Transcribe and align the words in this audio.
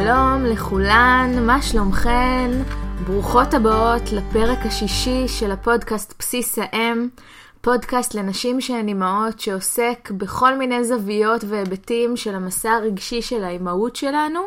שלום 0.00 0.44
לכולן, 0.44 1.30
מה 1.46 1.62
שלומכן? 1.62 2.50
ברוכות 3.06 3.54
הבאות 3.54 4.02
לפרק 4.12 4.58
השישי 4.66 5.28
של 5.28 5.50
הפודקאסט 5.50 6.14
בסיס 6.18 6.58
האם, 6.58 7.08
פודקאסט 7.60 8.14
לנשים 8.14 8.60
שהן 8.60 8.88
אימהות 8.88 9.40
שעוסק 9.40 10.10
בכל 10.16 10.58
מיני 10.58 10.84
זוויות 10.84 11.44
והיבטים 11.48 12.16
של 12.16 12.34
המסע 12.34 12.70
הרגשי 12.70 13.22
של 13.22 13.44
האימהות 13.44 13.96
שלנו. 13.96 14.40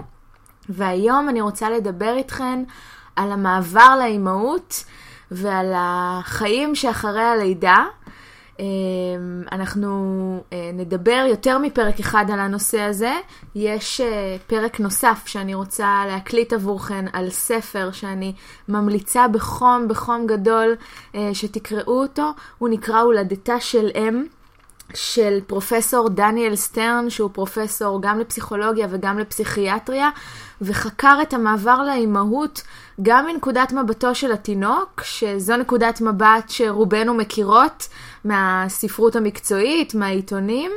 והיום 0.69 1.29
אני 1.29 1.41
רוצה 1.41 1.69
לדבר 1.69 2.13
איתכן 2.17 2.63
על 3.15 3.31
המעבר 3.31 3.95
לאימהות 3.99 4.83
ועל 5.31 5.71
החיים 5.75 6.75
שאחרי 6.75 7.23
הלידה. 7.23 7.85
אמ, 8.59 9.43
אנחנו 9.51 9.89
אה, 10.53 10.69
נדבר 10.73 11.25
יותר 11.29 11.57
מפרק 11.57 11.99
אחד 11.99 12.25
על 12.33 12.39
הנושא 12.39 12.81
הזה. 12.81 13.13
יש 13.55 14.01
אה, 14.01 14.35
פרק 14.47 14.79
נוסף 14.79 15.23
שאני 15.25 15.53
רוצה 15.53 16.03
להקליט 16.07 16.53
עבורכן 16.53 17.05
על 17.13 17.29
ספר 17.29 17.91
שאני 17.91 18.33
ממליצה 18.67 19.27
בחום, 19.27 19.87
בחום 19.87 20.27
גדול 20.27 20.75
אה, 21.15 21.29
שתקראו 21.33 22.01
אותו. 22.01 22.31
הוא 22.57 22.69
נקרא 22.69 22.99
הולדתה 22.99 23.59
של 23.59 23.89
אם. 23.95 24.25
של 24.93 25.39
פרופסור 25.47 26.09
דניאל 26.09 26.55
סטרן, 26.55 27.09
שהוא 27.09 27.29
פרופסור 27.33 28.01
גם 28.01 28.19
לפסיכולוגיה 28.19 28.87
וגם 28.89 29.19
לפסיכיאטריה, 29.19 30.09
וחקר 30.61 31.19
את 31.21 31.33
המעבר 31.33 31.83
לאימהות 31.83 32.61
גם 33.01 33.25
מנקודת 33.25 33.71
מבטו 33.71 34.15
של 34.15 34.31
התינוק, 34.31 35.01
שזו 35.03 35.57
נקודת 35.57 36.01
מבט 36.01 36.49
שרובנו 36.49 37.13
מכירות 37.13 37.87
מהספרות 38.25 39.15
המקצועית, 39.15 39.95
מהעיתונים, 39.95 40.71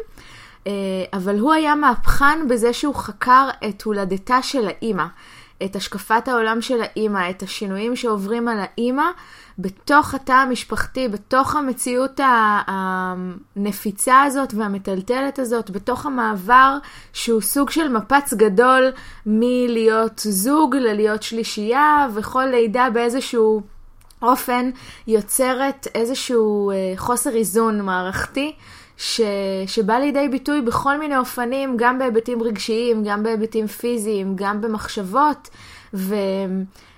אה, 0.66 0.72
אבל 1.12 1.38
הוא 1.38 1.52
היה 1.52 1.74
מהפכן 1.74 2.48
בזה 2.48 2.72
שהוא 2.72 2.94
חקר 2.94 3.48
את 3.68 3.82
הולדתה 3.82 4.42
של 4.42 4.68
האימא, 4.68 5.04
את 5.64 5.76
השקפת 5.76 6.28
העולם 6.28 6.60
של 6.60 6.80
האימא, 6.80 7.30
את 7.30 7.42
השינויים 7.42 7.96
שעוברים 7.96 8.48
על 8.48 8.58
האימא. 8.60 9.10
בתוך 9.58 10.14
התא 10.14 10.32
המשפחתי, 10.32 11.08
בתוך 11.08 11.56
המציאות 11.56 12.20
הנפיצה 12.66 14.22
הזאת 14.22 14.54
והמטלטלת 14.54 15.38
הזאת, 15.38 15.70
בתוך 15.70 16.06
המעבר 16.06 16.78
שהוא 17.12 17.40
סוג 17.40 17.70
של 17.70 17.88
מפץ 17.88 18.34
גדול 18.34 18.92
מלהיות 19.26 20.20
זוג 20.24 20.76
ללהיות 20.76 21.22
שלישייה, 21.22 22.08
וכל 22.14 22.44
לידה 22.44 22.88
באיזשהו 22.92 23.62
אופן 24.22 24.70
יוצרת 25.06 25.86
איזשהו 25.94 26.70
אה, 26.70 26.92
חוסר 26.96 27.30
איזון 27.30 27.80
מערכתי. 27.80 28.52
ש... 28.98 29.20
שבא 29.66 29.94
לידי 29.94 30.28
ביטוי 30.28 30.62
בכל 30.62 30.98
מיני 30.98 31.16
אופנים, 31.16 31.77
גם 31.77 31.98
בהיבטים 31.98 32.42
רגשיים, 32.42 33.04
גם 33.04 33.22
בהיבטים 33.22 33.66
פיזיים, 33.66 34.32
גם 34.36 34.60
במחשבות, 34.60 35.48
ו... 35.94 36.14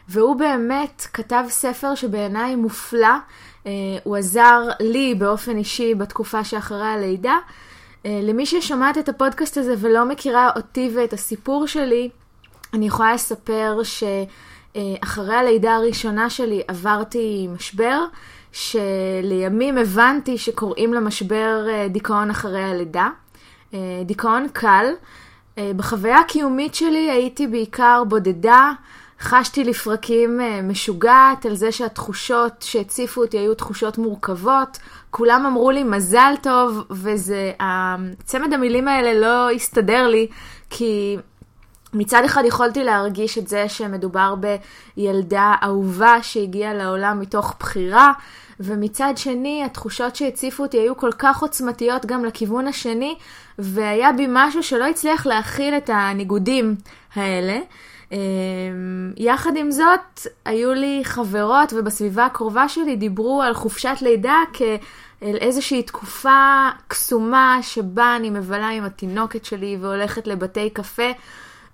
והוא 0.09 0.37
באמת 0.37 1.07
כתב 1.13 1.45
ספר 1.49 1.95
שבעיניי 1.95 2.57
מופלא. 2.57 3.17
אה, 3.67 3.73
הוא 4.05 4.17
עזר 4.17 4.69
לי 4.81 5.15
באופן 5.15 5.57
אישי 5.57 5.95
בתקופה 5.95 6.45
שאחרי 6.45 6.87
הלידה. 6.87 7.39
אה, 8.07 8.21
למי 8.23 8.47
ששומעת 8.47 8.99
את 8.99 9.09
הפודקאסט 9.09 9.59
הזה 9.59 9.75
ולא 9.79 10.05
מכירה 10.05 10.51
אותי 10.57 10.91
ואת 10.95 11.13
הסיפור 11.13 11.67
שלי, 11.67 12.11
אני 12.75 12.87
יכולה 12.87 13.15
לספר 13.15 13.81
שאחרי 13.83 15.35
הלידה 15.35 15.75
הראשונה 15.75 16.31
שלי 16.31 16.63
עברתי 16.69 17.49
משבר, 17.55 18.05
שלימים 18.53 19.79
הבנתי 19.79 20.39
שקוראים 20.39 20.95
למשבר 20.95 21.67
אה, 21.71 21.89
דיכאון 21.89 22.31
אחרי 22.31 22.63
הלידה. 22.63 23.09
דיכאון 24.05 24.47
קל. 24.53 24.87
בחוויה 25.77 26.19
הקיומית 26.19 26.75
שלי 26.75 27.11
הייתי 27.11 27.47
בעיקר 27.47 28.03
בודדה, 28.09 28.73
חשתי 29.21 29.65
לפרקים 29.65 30.41
אה, 30.41 30.63
משוגעת 30.63 31.47
על 31.47 31.55
זה 31.55 31.73
שהתחושות 31.73 32.53
שהציפו 32.63 33.21
אותי 33.21 33.39
היו 33.39 33.55
תחושות 33.55 33.99
מורכבות. 33.99 34.79
כולם 35.11 35.47
אמרו 35.47 35.71
לי 35.71 35.85
מזל 35.85 36.35
טוב, 36.43 36.85
וזה, 36.91 37.53
צמד 38.25 38.53
המילים 38.53 38.89
האלה 38.89 39.21
לא 39.21 39.51
הסתדר 39.51 40.09
לי, 40.09 40.27
כי 40.71 41.17
מצד 41.95 42.23
אחד 42.25 42.43
יכולתי 42.47 42.85
להרגיש 42.85 43.39
את 43.39 43.49
זה 43.49 43.69
שמדובר 43.69 44.35
בילדה 44.97 45.55
אהובה 45.63 46.23
שהגיעה 46.23 46.75
לעולם 46.75 47.21
מתוך 47.21 47.55
בחירה, 47.61 48.13
ומצד 48.61 49.13
שני 49.17 49.65
התחושות 49.65 50.17
שהציפו 50.17 50.63
אותי 50.63 50.79
היו 50.79 50.97
כל 50.97 51.13
כך 51.19 51.43
עוצמתיות 51.43 52.07
גם 52.07 52.25
לכיוון 52.25 52.67
השני, 52.67 53.15
והיה 53.59 54.13
בי 54.13 54.27
משהו 54.29 54.63
שלא 54.63 54.85
הצליח 54.85 55.27
להכיל 55.27 55.75
את 55.75 55.91
הניגודים 55.93 56.75
האלה. 57.15 57.59
אמ, 58.13 58.19
יחד 59.17 59.57
עם 59.57 59.71
זאת, 59.71 60.27
היו 60.45 60.73
לי 60.73 61.01
חברות 61.05 61.73
ובסביבה 61.73 62.27
הקרובה 62.27 62.69
שלי 62.69 62.97
דיברו 62.97 63.43
על 63.43 63.55
חופשת 63.55 63.97
לידה 64.03 64.37
כאל 64.53 65.37
איזושהי 65.37 65.83
תקופה 65.83 66.69
קסומה 66.89 67.59
שבה 67.63 68.17
אני 68.17 68.31
מבלה 68.31 68.69
עם 68.69 68.85
התינוקת 68.85 69.45
שלי 69.45 69.77
והולכת 69.81 70.27
לבתי 70.27 70.71
קפה, 70.71 71.11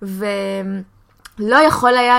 ולא 0.01 1.55
יכול 1.67 1.97
היה 1.97 2.17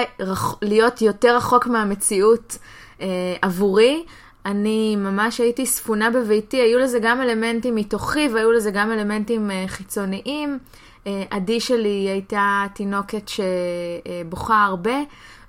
להיות 0.62 1.02
יותר 1.02 1.36
רחוק 1.36 1.66
מהמציאות 1.66 2.58
אה, 3.00 3.06
עבורי. 3.42 4.04
אני 4.46 4.96
ממש 4.96 5.40
הייתי 5.40 5.66
ספונה 5.66 6.10
בביתי, 6.10 6.56
היו 6.56 6.78
לזה 6.78 6.98
גם 6.98 7.20
אלמנטים 7.20 7.74
מתוכי 7.74 8.28
והיו 8.34 8.52
לזה 8.52 8.70
גם 8.70 8.92
אלמנטים 8.92 9.50
אה, 9.50 9.64
חיצוניים. 9.66 10.58
אה, 11.06 11.22
עדי 11.30 11.60
שלי 11.60 12.08
הייתה 12.08 12.64
תינוקת 12.74 13.28
שבוכה 13.28 14.64
הרבה, 14.64 14.96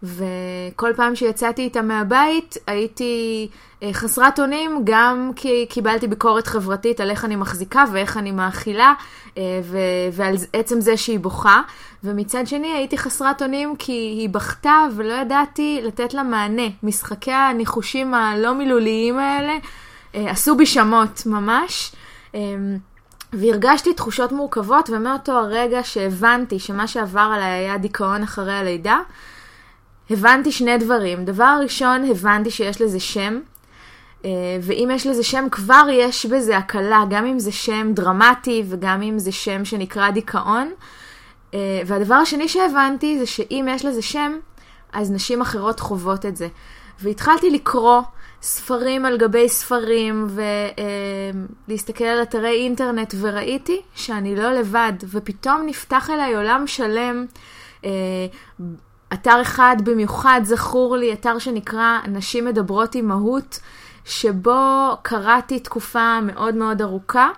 וכל 0.04 0.94
פעם 0.96 1.16
שיצאתי 1.16 1.62
איתה 1.62 1.82
מהבית 1.82 2.58
הייתי 2.68 3.48
אה, 3.84 3.94
חסרת 3.94 4.40
אונים, 4.40 4.82
גם 4.84 5.32
כי 5.36 5.66
קיבלתי 5.70 6.08
ביקורת 6.08 6.48
חברתית 6.48 7.00
על 7.00 7.10
איך 7.10 7.26
אני 7.26 7.36
מחזיקה 7.36 7.84
ואיך 7.92 8.18
אני 8.18 8.32
מאכילה, 8.32 8.94
אה, 9.38 9.44
ועל 10.14 10.36
עצם 10.54 10.82
זה 10.82 10.98
שהיא 10.98 11.20
בוכה. 11.20 11.62
ומצד 12.04 12.48
שני 12.48 12.68
הייתי 12.68 12.98
חסרת 12.98 13.42
אונים 13.42 13.76
כי 13.76 13.92
היא 13.92 14.30
בכתה 14.30 14.86
ולא 14.96 15.14
ידעתי 15.14 15.80
לתת 15.84 16.14
לה 16.14 16.24
מענה. 16.24 16.68
משחקי 16.84 17.32
הניחושים 17.32 18.14
הלא 18.14 18.54
מילוליים 18.54 19.20
האלה 19.20 19.58
עשו 20.14 20.56
בי 20.56 20.66
שמות 20.66 21.24
ממש. 21.26 21.92
והרגשתי 23.34 23.94
תחושות 23.94 24.32
מורכבות, 24.32 24.90
ומאותו 24.90 25.32
הרגע 25.32 25.84
שהבנתי 25.84 26.60
שמה 26.60 26.88
שעבר 26.88 27.32
עליי 27.36 27.50
היה 27.50 27.78
דיכאון 27.78 28.24
אחרי 28.24 28.54
הלידה, 28.54 29.00
הבנתי 30.10 30.52
שני 30.52 30.78
דברים. 30.78 31.26
דבר 31.26 31.60
ראשון, 31.64 32.06
הבנתי 32.12 32.52
שיש 32.52 32.82
לזה 32.82 33.00
שם, 33.00 33.40
אה, 34.26 34.30
ואם 34.62 34.90
יש 34.94 35.08
לזה 35.08 35.24
שם, 35.24 35.48
כבר 35.52 35.88
יש 35.92 36.26
בזה 36.26 36.58
הקלה, 36.58 37.04
גם 37.10 37.26
אם 37.26 37.40
זה 37.40 37.52
שם 37.52 37.92
דרמטי 37.94 38.64
וגם 38.70 39.02
אם 39.02 39.20
זה 39.20 39.32
שם 39.32 39.66
שנקרא 39.66 40.10
דיכאון. 40.10 40.72
אה, 41.54 41.82
והדבר 41.86 42.16
השני 42.16 42.48
שהבנתי 42.48 43.20
זה 43.20 43.26
שאם 43.26 43.68
יש 43.72 43.86
לזה 43.86 44.02
שם, 44.02 44.38
אז 44.94 45.12
נשים 45.12 45.42
אחרות 45.42 45.80
חוות 45.80 46.26
את 46.26 46.38
זה. 46.38 46.48
והתחלתי 47.02 47.50
לקרוא 47.50 48.02
ספרים 48.42 49.06
על 49.06 49.18
גבי 49.18 49.50
ספרים 49.50 50.28
ולהסתכל 51.68 52.04
על 52.04 52.22
אתרי 52.22 52.64
אינטרנט 52.64 53.14
וראיתי 53.20 53.82
שאני 53.96 54.36
לא 54.36 54.52
לבד 54.52 54.94
ופתאום 55.10 55.62
נפתח 55.66 56.10
אליי 56.10 56.36
עולם 56.36 56.68
שלם. 56.68 57.26
אתר 59.14 59.42
אחד 59.42 59.76
במיוחד 59.84 60.42
זכור 60.44 60.98
לי, 60.98 61.14
אתר 61.14 61.40
שנקרא 61.40 62.00
נשים 62.08 62.46
מדברות 62.46 62.96
עם 62.96 63.08
מהות, 63.08 63.60
שבו 64.06 64.90
קראתי 65.02 65.60
תקופה 65.60 66.20
מאוד 66.22 66.56
מאוד 66.56 66.82
ארוכה 66.82 67.30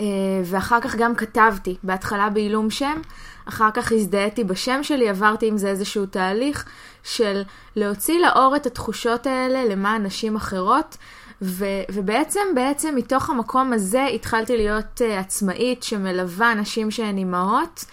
אה, 0.00 0.04
ואחר 0.44 0.80
כך 0.80 0.94
גם 0.94 1.14
כתבתי, 1.14 1.76
בהתחלה 1.82 2.30
בעילום 2.30 2.70
שם, 2.70 3.00
אחר 3.48 3.70
כך 3.70 3.92
הזדהיתי 3.92 4.44
בשם 4.44 4.82
שלי, 4.82 5.08
עברתי 5.08 5.46
עם 5.48 5.58
זה 5.58 5.68
איזשהו 5.68 6.06
תהליך 6.06 6.64
של 7.04 7.42
להוציא 7.76 8.20
לאור 8.20 8.56
את 8.56 8.66
התחושות 8.66 9.26
האלה 9.26 9.64
למען 9.64 10.06
נשים 10.06 10.36
אחרות. 10.36 10.96
ו- 11.42 11.82
ובעצם, 11.92 12.40
בעצם 12.54 12.94
מתוך 12.96 13.30
המקום 13.30 13.72
הזה 13.72 14.04
התחלתי 14.04 14.56
להיות 14.56 15.00
uh, 15.00 15.20
עצמאית 15.20 15.82
שמלווה 15.82 16.54
נשים 16.54 16.90
שהן 16.90 17.18
אימהות, 17.18 17.84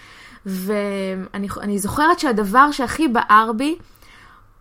ואני 0.45 1.79
זוכרת 1.79 2.19
שהדבר 2.19 2.71
שהכי 2.71 3.07
בער 3.07 3.51
בי 3.51 3.75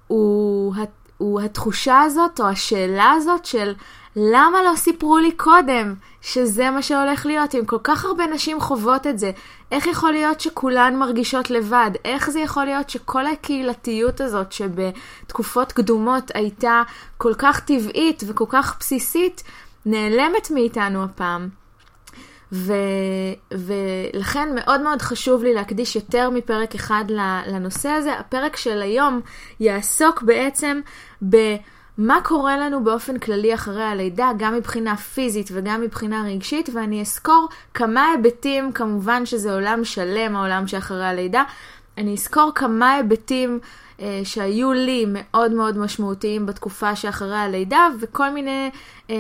הוא, 0.06 0.74
הוא 1.18 1.40
התחושה 1.40 2.00
הזאת, 2.00 2.40
או 2.40 2.48
השאלה 2.48 3.12
הזאת 3.16 3.44
של 3.44 3.74
למה 4.16 4.62
לא 4.62 4.76
סיפרו 4.76 5.18
לי 5.18 5.32
קודם 5.32 5.94
שזה 6.22 6.70
מה 6.70 6.82
שהולך 6.82 7.26
להיות? 7.26 7.54
אם 7.54 7.64
כל 7.64 7.78
כך 7.84 8.04
הרבה 8.04 8.26
נשים 8.26 8.60
חוות 8.60 9.06
את 9.06 9.18
זה, 9.18 9.30
איך 9.72 9.86
יכול 9.86 10.12
להיות 10.12 10.40
שכולן 10.40 10.96
מרגישות 10.96 11.50
לבד? 11.50 11.90
איך 12.04 12.30
זה 12.30 12.40
יכול 12.40 12.64
להיות 12.64 12.90
שכל 12.90 13.26
הקהילתיות 13.26 14.20
הזאת 14.20 14.52
שבתקופות 14.52 15.72
קדומות 15.72 16.30
הייתה 16.34 16.82
כל 17.18 17.34
כך 17.38 17.60
טבעית 17.60 18.22
וכל 18.26 18.46
כך 18.48 18.76
בסיסית, 18.80 19.42
נעלמת 19.86 20.50
מאיתנו 20.50 21.04
הפעם? 21.04 21.61
ו, 22.52 22.72
ולכן 23.52 24.48
מאוד 24.54 24.80
מאוד 24.80 25.02
חשוב 25.02 25.42
לי 25.42 25.54
להקדיש 25.54 25.96
יותר 25.96 26.30
מפרק 26.30 26.74
אחד 26.74 27.04
לנושא 27.46 27.88
הזה. 27.88 28.12
הפרק 28.12 28.56
של 28.56 28.82
היום 28.82 29.20
יעסוק 29.60 30.22
בעצם 30.22 30.80
ב... 31.28 31.36
מה 31.98 32.18
קורה 32.24 32.56
לנו 32.56 32.84
באופן 32.84 33.18
כללי 33.18 33.54
אחרי 33.54 33.84
הלידה, 33.84 34.30
גם 34.36 34.54
מבחינה 34.54 34.96
פיזית 34.96 35.48
וגם 35.52 35.80
מבחינה 35.80 36.24
רגשית, 36.26 36.68
ואני 36.74 37.02
אסקור 37.02 37.48
כמה 37.74 38.06
היבטים, 38.06 38.72
כמובן 38.72 39.26
שזה 39.26 39.54
עולם 39.54 39.84
שלם, 39.84 40.36
העולם 40.36 40.66
שאחרי 40.66 41.06
הלידה, 41.06 41.42
אני 41.98 42.14
אסקור 42.14 42.52
כמה 42.54 42.92
היבטים 42.92 43.58
אה, 44.00 44.20
שהיו 44.24 44.72
לי 44.72 45.04
מאוד 45.08 45.52
מאוד 45.52 45.78
משמעותיים 45.78 46.46
בתקופה 46.46 46.96
שאחרי 46.96 47.36
הלידה, 47.36 47.88
וכל 48.00 48.30
מיני 48.30 48.70
אה, 49.10 49.16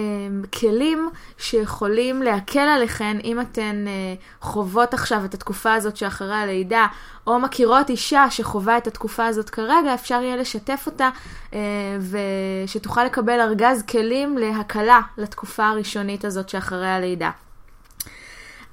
כלים 0.60 1.10
שיכולים 1.38 2.22
להקל 2.22 2.58
עליכן 2.60 3.16
אם 3.24 3.40
אתן 3.40 3.84
אה, 3.88 4.14
חוות 4.40 4.94
עכשיו 4.94 5.24
את 5.24 5.34
התקופה 5.34 5.74
הזאת 5.74 5.96
שאחרי 5.96 6.34
הלידה, 6.34 6.86
או 7.26 7.38
מכירות 7.38 7.90
אישה 7.90 8.30
שחווה 8.30 8.78
את 8.78 8.86
התקופה 8.86 9.26
הזאת 9.26 9.50
כרגע, 9.50 9.94
אפשר 9.94 10.20
יהיה 10.22 10.36
לשתף 10.36 10.82
אותה 10.86 11.10
אה, 11.54 11.58
ושתוכל 12.64 13.04
לקבל 13.04 13.40
ארגז 13.40 13.82
כלים 13.82 14.38
להקלה 14.38 15.00
לתקופה 15.18 15.68
הראשונית 15.68 16.24
הזאת 16.24 16.48
שאחרי 16.48 16.88
הלידה. 16.88 17.30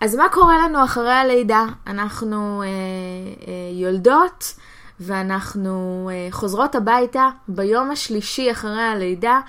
אז 0.01 0.15
מה 0.15 0.29
קורה 0.29 0.57
לנו 0.57 0.83
אחרי 0.83 1.13
הלידה? 1.13 1.65
אנחנו 1.87 2.61
אה, 2.61 2.67
אה, 2.67 3.53
יולדות 3.73 4.53
ואנחנו 4.99 6.09
אה, 6.13 6.27
חוזרות 6.31 6.75
הביתה 6.75 7.29
ביום 7.47 7.91
השלישי 7.91 8.51
אחרי 8.51 8.81
הלידה, 8.81 9.39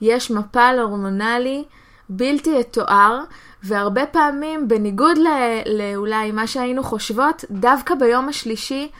יש 0.00 0.30
מפל 0.30 0.78
הורמונלי 0.82 1.64
בלתי 2.08 2.50
יתואר, 2.60 3.20
והרבה 3.62 4.06
פעמים, 4.06 4.68
בניגוד 4.68 5.18
לאולי 5.66 6.32
מה 6.32 6.46
שהיינו 6.46 6.82
חושבות, 6.82 7.44
דווקא 7.50 7.94
ביום 7.94 8.28
השלישי 8.28 8.90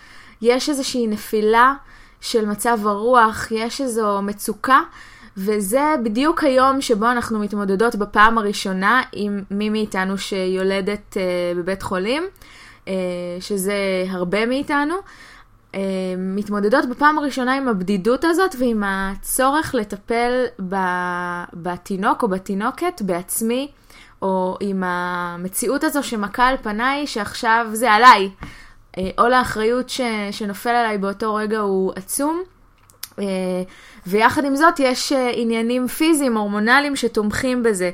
יש 0.43 0.69
איזושהי 0.69 1.07
נפילה 1.07 1.75
של 2.21 2.47
מצב 2.47 2.87
הרוח, 2.87 3.49
יש 3.51 3.81
איזו 3.81 4.23
מצוקה. 4.23 4.81
וזה 5.37 5.95
בדיוק 6.05 6.45
היום 6.45 6.81
שבו 6.81 7.11
אנחנו 7.11 7.39
מתמודדות 7.39 7.95
בפעם 7.95 8.39
הראשונה 8.39 9.03
עם 9.13 9.43
מי 9.51 9.71
מאיתנו 9.71 10.19
שיולדת 10.19 11.17
uh, 11.17 11.59
בבית 11.59 11.83
חולים, 11.83 12.23
uh, 12.85 12.89
שזה 13.41 13.75
הרבה 14.11 14.47
מאיתנו. 14.47 14.95
uh, 15.73 15.77
מתמודדות 16.19 16.89
בפעם 16.89 17.19
הראשונה 17.19 17.57
עם 17.57 17.69
הבדידות 17.69 18.25
הזאת 18.25 18.55
ועם 18.59 18.83
הצורך 18.87 19.75
לטפל 19.75 20.45
בתינוק 21.53 22.23
או 22.23 22.29
בתינוקת 22.29 23.03
בעצמי, 23.03 23.69
או 24.23 24.57
עם 24.61 24.83
המציאות 24.87 25.85
הזו 25.85 26.03
שמכה 26.03 26.47
על 26.47 26.57
פניי 26.63 27.07
שעכשיו 27.07 27.67
זה 27.73 27.93
עליי. 27.93 28.31
עול 29.19 29.33
האחריות 29.33 29.89
ש, 29.89 30.01
שנופל 30.31 30.71
עליי 30.71 30.99
באותו 30.99 31.35
רגע 31.35 31.59
הוא 31.59 31.93
עצום. 31.97 32.43
אה, 33.21 33.27
ויחד 34.07 34.45
עם 34.45 34.57
זאת 34.57 34.81
יש 34.81 35.13
אה, 35.13 35.31
עניינים 35.35 35.89
פיזיים, 35.89 36.37
הורמונליים 36.37 36.97
שתומכים 36.97 37.63
בזה. 37.63 37.91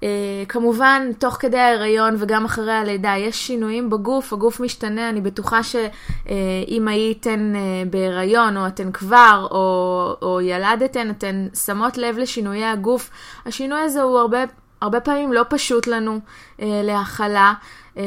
כמובן, 0.48 1.10
תוך 1.18 1.36
כדי 1.40 1.58
ההיריון 1.58 2.14
וגם 2.18 2.44
אחרי 2.44 2.72
הלידה 2.72 3.14
יש 3.16 3.46
שינויים 3.46 3.90
בגוף, 3.90 4.32
הגוף 4.32 4.60
משתנה, 4.60 5.08
אני 5.08 5.20
בטוחה 5.20 5.62
שאם 5.62 6.88
הייתן 6.88 7.52
בהיריון 7.90 8.56
או 8.56 8.66
אתן 8.66 8.92
כבר 8.92 9.46
או, 9.50 10.16
או 10.22 10.40
ילדתן, 10.40 11.10
אתן 11.10 11.46
שמות 11.64 11.98
לב 11.98 12.18
לשינויי 12.18 12.64
הגוף. 12.64 13.10
השינוי 13.46 13.80
הזה 13.80 14.02
הוא 14.02 14.18
הרבה, 14.18 14.38
הרבה 14.80 15.00
פעמים 15.00 15.32
לא 15.32 15.42
פשוט 15.48 15.86
לנו 15.86 16.20
uh, 16.56 16.62
להכלה. 16.82 17.54
אמ, 17.98 18.04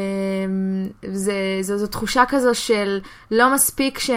זה, 1.11 1.33
זו, 1.61 1.77
זו 1.77 1.87
תחושה 1.87 2.23
כזו 2.27 2.55
של 2.55 2.99
לא 3.31 3.53
מספיק 3.53 3.99
ש, 3.99 4.09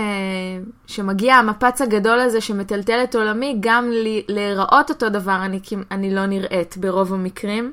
שמגיע 0.86 1.34
המפץ 1.34 1.82
הגדול 1.82 2.20
הזה 2.20 2.40
שמטלטל 2.40 3.04
את 3.04 3.14
עולמי, 3.14 3.56
גם 3.60 3.90
להיראות 4.28 4.90
אותו 4.90 5.08
דבר 5.08 5.36
אני, 5.44 5.60
אני 5.90 6.14
לא 6.14 6.26
נראית 6.26 6.76
ברוב 6.76 7.14
המקרים. 7.14 7.72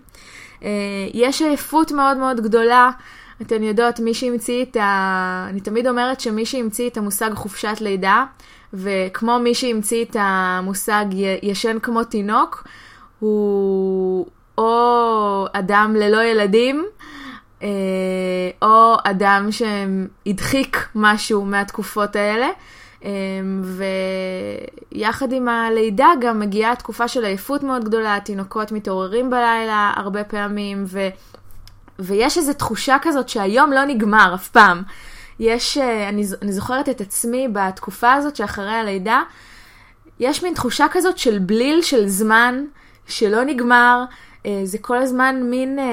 אה, 0.64 0.70
יש 1.14 1.42
עייפות 1.42 1.92
מאוד 1.92 2.18
מאוד 2.18 2.42
גדולה. 2.42 2.92
אתן 3.42 3.64
יודעות, 3.64 4.00
מי 4.00 4.14
שהמציא 4.14 4.66
את 4.66 4.76
ה... 4.76 5.48
אני 5.50 5.62
תמיד 5.62 5.88
אומרת 5.88 6.22
שמי 6.22 6.46
שהמציא 6.46 6.90
את 6.90 6.98
המושג 6.98 7.34
חופשת 7.34 7.78
לידה, 7.82 8.26
וכמו 8.74 9.40
מי 9.40 9.56
שהמציא 9.56 10.06
את 10.06 10.16
המושג 10.20 11.06
ישן 11.42 11.80
כמו 11.80 12.04
תינוק, 12.04 12.68
הוא 13.20 14.26
או 14.58 15.46
אדם 15.54 15.96
ללא 16.00 16.24
ילדים, 16.24 16.86
או 18.62 18.96
אדם 19.04 19.50
שהדחיק 19.52 20.88
משהו 20.96 21.46
מהתקופות 21.46 22.16
האלה. 22.16 22.48
אה, 23.06 23.10
ויחד 24.94 25.32
עם 25.32 25.48
הלידה 25.48 26.10
גם 26.22 26.40
מגיעה 26.40 26.76
תקופה 26.76 27.08
של 27.08 27.26
עייפות 27.26 27.64
מאוד 27.64 27.84
גדולה, 27.84 28.16
התינוקות 28.16 28.72
מתעוררים 28.72 29.30
בלילה 29.30 29.94
הרבה 29.96 30.24
פעמים, 30.24 30.84
ו... 30.88 31.08
ויש 32.00 32.38
איזו 32.38 32.54
תחושה 32.54 32.98
כזאת 33.02 33.30
שהיום 33.30 33.72
לא 33.72 33.86
נגמר 33.86 34.32
אף 34.36 34.50
פעם. 34.50 34.84
יש, 35.40 35.78
אה, 35.78 36.10
אני, 36.10 36.24
אני 36.42 36.52
זוכרת 36.52 36.90
את 36.90 37.02
עצמי 37.02 37.48
בתקופה 37.54 38.14
הזאת 38.14 38.36
שאחרי 38.36 38.76
הלידה, 38.76 39.22
יש 40.20 40.44
מין 40.44 40.54
תחושה 40.54 40.86
כזאת 40.92 41.18
של 41.18 41.40
בליל 41.40 41.82
של 41.82 42.08
זמן 42.08 42.66
שלא 43.08 43.44
נגמר, 43.44 44.04
אה, 44.04 44.06
זה 44.64 44.78
כל 44.78 44.98
הזמן 44.98 45.44
מין 45.44 45.80
אה, 45.80 45.86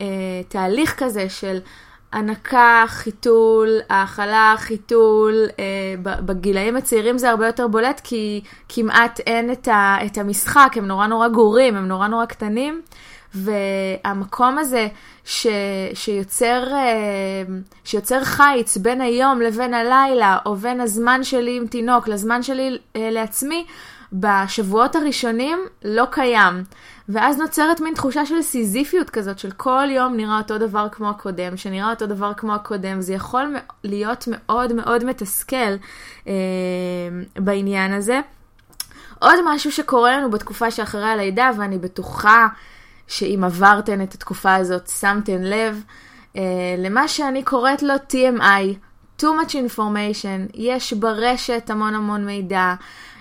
אה, 0.00 0.06
תהליך 0.48 0.94
כזה 0.98 1.28
של 1.28 1.58
הנקה, 2.12 2.84
חיתול, 2.86 3.68
האכלה, 3.88 4.54
חיתול. 4.58 5.34
בגילאים 6.02 6.76
הצעירים 6.76 7.18
זה 7.18 7.30
הרבה 7.30 7.46
יותר 7.46 7.68
בולט 7.68 8.00
כי 8.04 8.40
כמעט 8.68 9.20
אין 9.20 9.52
את, 9.52 9.68
ה, 9.68 9.96
את 10.06 10.18
המשחק, 10.18 10.72
הם 10.76 10.86
נורא 10.86 11.06
נורא 11.06 11.28
גורים, 11.28 11.76
הם 11.76 11.88
נורא 11.88 12.06
נורא 12.06 12.24
קטנים. 12.24 12.82
והמקום 13.34 14.58
הזה 14.58 14.88
ש, 15.24 15.46
שיוצר, 15.94 16.64
שיוצר 17.84 18.24
חיץ 18.24 18.76
בין 18.76 19.00
היום 19.00 19.40
לבין 19.40 19.74
הלילה, 19.74 20.38
או 20.46 20.56
בין 20.56 20.80
הזמן 20.80 21.24
שלי 21.24 21.56
עם 21.56 21.66
תינוק 21.66 22.08
לזמן 22.08 22.42
שלי 22.42 22.78
לעצמי, 22.94 23.64
בשבועות 24.12 24.96
הראשונים 24.96 25.58
לא 25.84 26.04
קיים. 26.10 26.64
ואז 27.08 27.38
נוצרת 27.38 27.80
מין 27.80 27.94
תחושה 27.94 28.26
של 28.26 28.42
סיזיפיות 28.42 29.10
כזאת, 29.10 29.38
של 29.38 29.50
כל 29.50 29.88
יום 29.90 30.16
נראה 30.16 30.38
אותו 30.38 30.58
דבר 30.58 30.88
כמו 30.92 31.10
הקודם, 31.10 31.56
שנראה 31.56 31.90
אותו 31.90 32.06
דבר 32.06 32.32
כמו 32.34 32.54
הקודם. 32.54 33.00
זה 33.00 33.14
יכול 33.14 33.54
להיות 33.84 34.28
מאוד 34.30 34.72
מאוד 34.72 35.04
מתסכל 35.04 35.74
אה, 36.26 36.32
בעניין 37.36 37.92
הזה. 37.92 38.20
עוד 39.18 39.38
משהו 39.46 39.72
שקורה 39.72 40.16
לנו 40.16 40.30
בתקופה 40.30 40.70
שאחרי 40.70 41.08
הלידה, 41.08 41.50
ואני 41.58 41.78
בטוחה 41.78 42.46
שאם 43.06 43.44
עברתן 43.44 44.02
את 44.02 44.14
התקופה 44.14 44.54
הזאת, 44.54 44.88
שמתן 44.88 45.42
לב, 45.42 45.82
אה, 46.36 46.42
למה 46.78 47.08
שאני 47.08 47.42
קוראת 47.42 47.82
לו 47.82 47.94
TMI, 47.94 48.74
too 49.20 49.24
much 49.24 49.52
information, 49.52 50.50
יש 50.54 50.92
ברשת 50.92 51.70
המון 51.70 51.94
המון 51.94 52.26
מידע. 52.26 52.74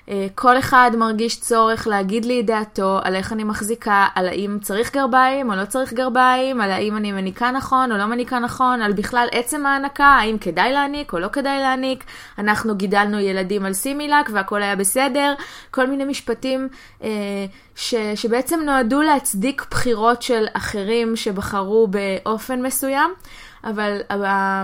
אה, 0.10 0.27
כל 0.36 0.60
אחד 0.60 0.91
מרגיש 0.98 1.39
צורך 1.39 1.88
להגיד 1.88 2.25
לי 2.25 2.39
את 2.39 2.46
דעתו 2.46 3.00
על 3.03 3.15
איך 3.15 3.34
אני 3.34 3.43
מחזיקה, 3.43 4.08
על 4.15 4.27
האם 4.27 4.58
צריך 4.62 4.93
גרביים 4.93 5.50
או 5.50 5.55
לא 5.55 5.65
צריך 5.65 5.93
גרביים, 5.93 6.62
על 6.62 6.72
האם 6.72 6.98
אני 6.98 7.12
מניקה 7.12 7.51
נכון 7.51 7.91
או 7.91 7.98
לא 7.98 8.05
מניקה 8.05 8.39
נכון, 8.39 8.81
על 8.81 8.93
בכלל 8.93 9.27
עצם 9.31 9.65
ההנקה, 9.65 10.05
האם 10.05 10.38
כדאי 10.38 10.72
להניק 10.72 11.13
או 11.13 11.20
לא 11.20 11.27
כדאי 11.27 11.60
להניק. 11.60 12.03
אנחנו 12.38 12.75
גידלנו 12.75 13.20
ילדים 13.20 13.65
על 13.65 13.74
סימילק 13.74 14.29
והכל 14.34 14.62
היה 14.62 14.75
בסדר. 14.75 15.34
כל 15.72 15.88
מיני 15.88 16.05
משפטים 16.05 16.67
אה, 17.03 17.10
ש, 17.75 17.96
שבעצם 18.15 18.60
נועדו 18.65 19.01
להצדיק 19.01 19.65
בחירות 19.72 20.22
של 20.22 20.46
אחרים 20.53 21.15
שבחרו 21.15 21.88
באופן 21.88 22.62
מסוים, 22.62 23.12
אבל... 23.63 24.01
אה, 24.12 24.63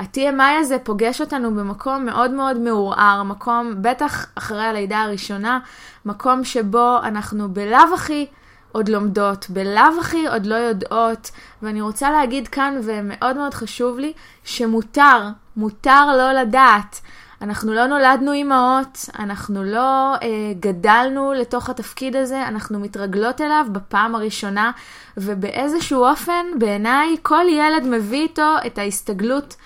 ה-TMI 0.00 0.60
הזה 0.60 0.76
פוגש 0.78 1.20
אותנו 1.20 1.54
במקום 1.54 2.04
מאוד 2.04 2.30
מאוד 2.30 2.56
מעורער, 2.56 3.22
מקום, 3.22 3.74
בטח 3.80 4.26
אחרי 4.34 4.64
הלידה 4.64 5.02
הראשונה, 5.02 5.58
מקום 6.04 6.44
שבו 6.44 6.98
אנחנו 7.02 7.48
בלאו 7.48 7.94
הכי 7.94 8.26
עוד 8.72 8.88
לומדות, 8.88 9.46
בלאו 9.48 10.00
הכי 10.00 10.26
עוד 10.26 10.46
לא 10.46 10.54
יודעות, 10.54 11.30
ואני 11.62 11.80
רוצה 11.80 12.10
להגיד 12.10 12.48
כאן, 12.48 12.80
ומאוד 12.84 13.36
מאוד 13.36 13.54
חשוב 13.54 13.98
לי, 13.98 14.12
שמותר, 14.44 15.28
מותר 15.56 16.16
לא 16.16 16.32
לדעת. 16.32 17.00
אנחנו 17.42 17.74
לא 17.74 17.86
נולדנו 17.86 18.32
אימהות, 18.32 19.08
אנחנו 19.18 19.64
לא 19.64 20.14
אה, 20.14 20.52
גדלנו 20.60 21.32
לתוך 21.32 21.70
התפקיד 21.70 22.16
הזה, 22.16 22.48
אנחנו 22.48 22.80
מתרגלות 22.80 23.40
אליו 23.40 23.66
בפעם 23.72 24.14
הראשונה, 24.14 24.70
ובאיזשהו 25.16 26.04
אופן, 26.04 26.46
בעיניי, 26.58 27.16
כל 27.22 27.44
ילד 27.50 27.86
מביא 27.86 28.22
איתו 28.22 28.54
את 28.66 28.78
ההסתגלות 28.78 29.56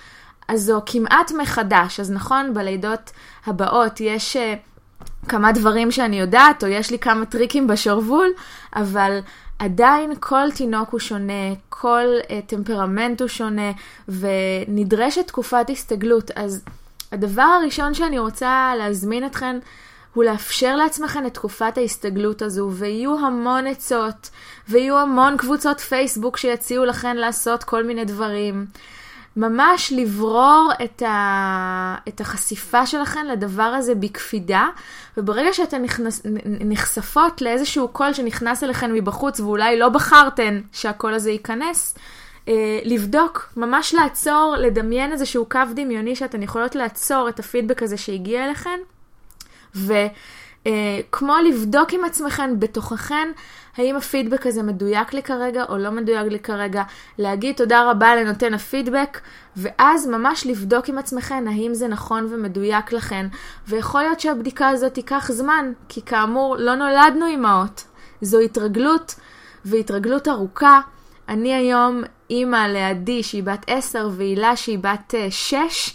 אז 0.47 0.61
זו 0.61 0.81
כמעט 0.85 1.31
מחדש. 1.31 1.99
אז 1.99 2.11
נכון, 2.11 2.53
בלידות 2.53 3.11
הבאות 3.45 3.99
יש... 3.99 4.37
כמה 5.27 5.51
דברים 5.51 5.91
שאני 5.91 6.19
יודעת, 6.19 6.63
או 6.63 6.67
יש 6.67 6.91
לי 6.91 6.99
כמה 6.99 7.25
טריקים 7.25 7.67
בשרוול, 7.67 8.27
אבל 8.75 9.19
עדיין 9.59 10.13
כל 10.19 10.51
תינוק 10.55 10.89
הוא 10.89 10.99
שונה, 10.99 11.53
כל 11.69 12.05
uh, 12.21 12.27
טמפרמנט 12.47 13.21
הוא 13.21 13.27
שונה, 13.27 13.71
ונדרשת 14.07 15.27
תקופת 15.27 15.69
הסתגלות. 15.69 16.31
אז 16.35 16.63
הדבר 17.11 17.41
הראשון 17.41 17.93
שאני 17.93 18.19
רוצה 18.19 18.73
להזמין 18.77 19.25
אתכן 19.25 19.57
הוא 20.13 20.23
לאפשר 20.23 20.75
לעצמכם 20.75 21.25
את 21.25 21.33
תקופת 21.33 21.77
ההסתגלות 21.77 22.41
הזו, 22.41 22.69
ויהיו 22.73 23.19
המון 23.19 23.67
עצות, 23.67 24.29
ויהיו 24.69 24.97
המון 24.97 25.37
קבוצות 25.37 25.79
פייסבוק 25.79 26.37
שיציעו 26.37 26.85
לכן 26.85 27.17
לעשות 27.17 27.63
כל 27.63 27.83
מיני 27.83 28.05
דברים. 28.05 28.65
ממש 29.37 29.93
לברור 29.95 30.71
את, 30.83 31.01
ה... 31.01 31.95
את 32.07 32.21
החשיפה 32.21 32.85
שלכן 32.85 33.27
לדבר 33.27 33.63
הזה 33.63 33.95
בקפידה, 33.95 34.67
וברגע 35.17 35.53
שאתן 35.53 35.81
נכנס... 35.81 36.21
נחשפות 36.45 37.41
לאיזשהו 37.41 37.87
קול 37.87 38.13
שנכנס 38.13 38.63
אליכן 38.63 38.93
מבחוץ, 38.93 39.39
ואולי 39.39 39.79
לא 39.79 39.89
בחרתן 39.89 40.61
שהקול 40.71 41.13
הזה 41.13 41.31
ייכנס, 41.31 41.95
אה, 42.47 42.79
לבדוק, 42.83 43.53
ממש 43.57 43.93
לעצור, 43.93 44.55
לדמיין 44.59 45.11
איזשהו 45.11 45.45
קו 45.45 45.59
דמיוני 45.75 46.15
שאתן 46.15 46.43
יכולות 46.43 46.75
לעצור 46.75 47.29
את 47.29 47.39
הפידבק 47.39 47.83
הזה 47.83 47.97
שהגיע 47.97 48.45
אליכן, 48.45 48.79
וכמו 49.75 51.33
אה, 51.33 51.41
לבדוק 51.41 51.93
עם 51.93 52.05
עצמכן 52.05 52.59
בתוככן, 52.59 53.27
האם 53.77 53.95
הפידבק 53.95 54.47
הזה 54.47 54.63
מדויק 54.63 55.13
לי 55.13 55.23
כרגע 55.23 55.63
או 55.69 55.77
לא 55.77 55.91
מדויק 55.91 56.31
לי 56.31 56.39
כרגע, 56.39 56.83
להגיד 57.17 57.55
תודה 57.55 57.91
רבה 57.91 58.15
לנותן 58.15 58.53
הפידבק, 58.53 59.19
ואז 59.57 60.07
ממש 60.07 60.45
לבדוק 60.45 60.89
עם 60.89 60.97
עצמכן 60.97 61.47
האם 61.47 61.73
זה 61.73 61.87
נכון 61.87 62.27
ומדויק 62.31 62.91
לכן. 62.91 63.27
ויכול 63.67 64.01
להיות 64.01 64.19
שהבדיקה 64.19 64.69
הזאת 64.69 64.93
תיקח 64.93 65.31
זמן, 65.31 65.71
כי 65.89 66.01
כאמור, 66.01 66.55
לא 66.59 66.75
נולדנו 66.75 67.25
אימהות. 67.25 67.83
זו 68.21 68.39
התרגלות, 68.39 69.15
והתרגלות 69.65 70.27
ארוכה. 70.27 70.81
אני 71.29 71.53
היום 71.53 72.03
אימא 72.29 72.67
לעדי 72.67 73.23
שהיא 73.23 73.43
בת 73.43 73.65
10 73.67 74.09
והילה 74.11 74.55
שהיא 74.55 74.79
בת 74.79 75.13
6, 75.29 75.55
uh, 75.55 75.91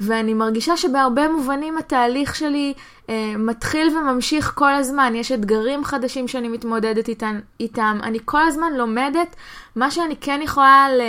ואני 0.00 0.34
מרגישה 0.34 0.76
שבהרבה 0.76 1.28
מובנים 1.28 1.78
התהליך 1.78 2.34
שלי 2.34 2.74
אה, 3.08 3.34
מתחיל 3.38 3.96
וממשיך 3.96 4.52
כל 4.54 4.74
הזמן. 4.74 5.12
יש 5.16 5.32
אתגרים 5.32 5.84
חדשים 5.84 6.28
שאני 6.28 6.48
מתמודדת 6.48 7.08
איתן, 7.08 7.40
איתם. 7.60 7.98
אני 8.02 8.18
כל 8.24 8.42
הזמן 8.42 8.72
לומדת. 8.72 9.36
מה 9.76 9.90
שאני 9.90 10.16
כן 10.16 10.40
יכולה 10.42 10.88
ל... 10.98 11.02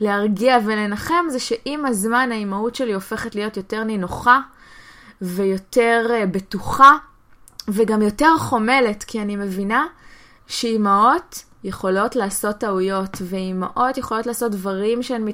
להרגיע 0.00 0.58
ולנחם 0.64 1.24
זה 1.28 1.38
שעם 1.40 1.86
הזמן 1.86 2.32
האימהות 2.32 2.74
שלי 2.74 2.92
הופכת 2.92 3.34
להיות 3.34 3.56
יותר 3.56 3.84
נינוחה 3.84 4.40
ויותר 5.22 6.06
אה, 6.10 6.26
בטוחה 6.26 6.96
וגם 7.68 8.02
יותר 8.02 8.38
חומלת, 8.38 9.04
כי 9.04 9.22
אני 9.22 9.36
מבינה 9.36 9.86
שאימהות 10.46 11.44
יכולות 11.64 12.16
לעשות 12.16 12.56
טעויות, 12.56 13.16
ואימהות 13.22 13.98
יכולות 13.98 14.26
לעשות 14.26 14.52
דברים 14.52 15.02
שהן 15.02 15.28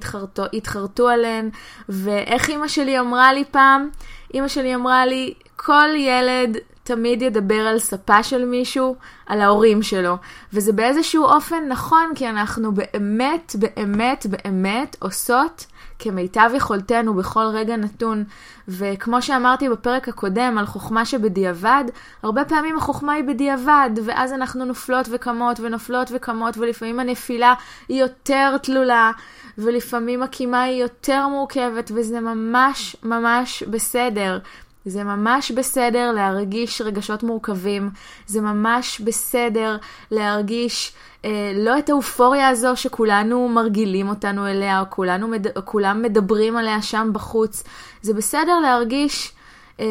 התחרטו 0.53 1.09
עליהן, 1.09 1.51
ואיך 1.89 2.49
אימא 2.49 2.69
שלי 2.69 2.99
אמרה 3.01 3.33
לי 3.33 3.45
פעם? 3.51 3.89
אימא 4.35 4.49
שלי 4.49 4.75
אמרה 4.75 5.07
לי, 5.07 5.35
כל 5.65 5.89
ילד 5.97 6.57
תמיד 6.83 7.23
ידבר 7.23 7.61
על 7.67 7.79
ספה 7.79 8.23
של 8.23 8.45
מישהו, 8.45 8.97
על 9.27 9.41
ההורים 9.41 9.83
שלו. 9.83 10.17
וזה 10.53 10.73
באיזשהו 10.73 11.25
אופן 11.25 11.69
נכון, 11.69 12.13
כי 12.15 12.29
אנחנו 12.29 12.73
באמת, 12.75 13.57
באמת, 13.59 14.27
באמת 14.27 14.97
עושות 14.99 15.67
כמיטב 15.99 16.51
יכולתנו 16.57 17.15
בכל 17.15 17.45
רגע 17.53 17.77
נתון. 17.77 18.25
וכמו 18.69 19.23
שאמרתי 19.23 19.69
בפרק 19.69 20.09
הקודם 20.09 20.57
על 20.59 20.67
חוכמה 20.67 21.05
שבדיעבד, 21.05 21.85
הרבה 22.23 22.45
פעמים 22.45 22.77
החוכמה 22.77 23.13
היא 23.13 23.25
בדיעבד, 23.25 23.91
ואז 24.05 24.33
אנחנו 24.33 24.65
נופלות 24.65 25.09
וקמות 25.11 25.61
ונופלות 25.61 26.11
וקמות, 26.15 26.59
ולפעמים 26.59 27.01
הנפילה 27.01 27.55
היא 27.89 28.01
יותר 28.01 28.57
תלולה, 28.63 29.11
ולפעמים 29.59 30.23
הקימה 30.23 30.63
היא 30.63 30.83
יותר 30.83 31.29
מורכבת, 31.29 31.91
וזה 31.95 32.21
ממש 32.21 32.97
ממש 33.03 33.63
בסדר. 33.63 34.39
זה 34.85 35.05
ממש 35.05 35.51
בסדר 35.51 36.13
להרגיש 36.13 36.81
רגשות 36.81 37.23
מורכבים, 37.23 37.91
זה 38.27 38.41
ממש 38.41 39.01
בסדר 39.01 39.77
להרגיש 40.11 40.93
אה, 41.25 41.53
לא 41.55 41.79
את 41.79 41.89
האופוריה 41.91 42.49
הזו 42.49 42.77
שכולנו 42.77 43.49
מרגילים 43.49 44.09
אותנו 44.09 44.47
אליה, 44.47 44.81
או 44.81 44.85
כולנו 44.91 45.29
מד... 45.29 45.47
או 45.59 45.63
כולם 45.65 46.03
מדברים 46.03 46.57
עליה 46.57 46.83
שם 46.83 47.11
בחוץ. 47.13 47.65
זה 48.03 48.15
בסדר 48.15 48.59
להרגיש 48.59 49.33
אה, 49.81 49.87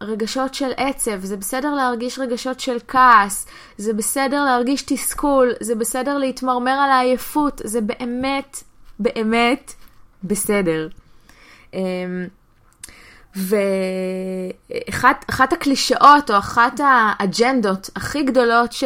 רגשות 0.00 0.54
של 0.54 0.70
עצב, 0.76 1.20
זה 1.20 1.36
בסדר 1.36 1.74
להרגיש 1.74 2.18
רגשות 2.18 2.60
של 2.60 2.76
כעס, 2.88 3.46
זה 3.76 3.92
בסדר 3.92 4.44
להרגיש 4.44 4.82
תסכול, 4.82 5.52
זה 5.60 5.74
בסדר 5.74 6.18
להתמרמר 6.18 6.70
על 6.70 6.90
העייפות, 6.90 7.60
זה 7.64 7.80
באמת, 7.80 8.62
באמת 8.98 9.72
בסדר. 10.24 10.88
אה, 11.74 11.80
ואחת 13.38 15.52
הקלישאות 15.52 16.30
או 16.30 16.38
אחת 16.38 16.80
האג'נדות 16.84 17.90
הכי 17.96 18.22
גדולות 18.22 18.72
ש, 18.72 18.84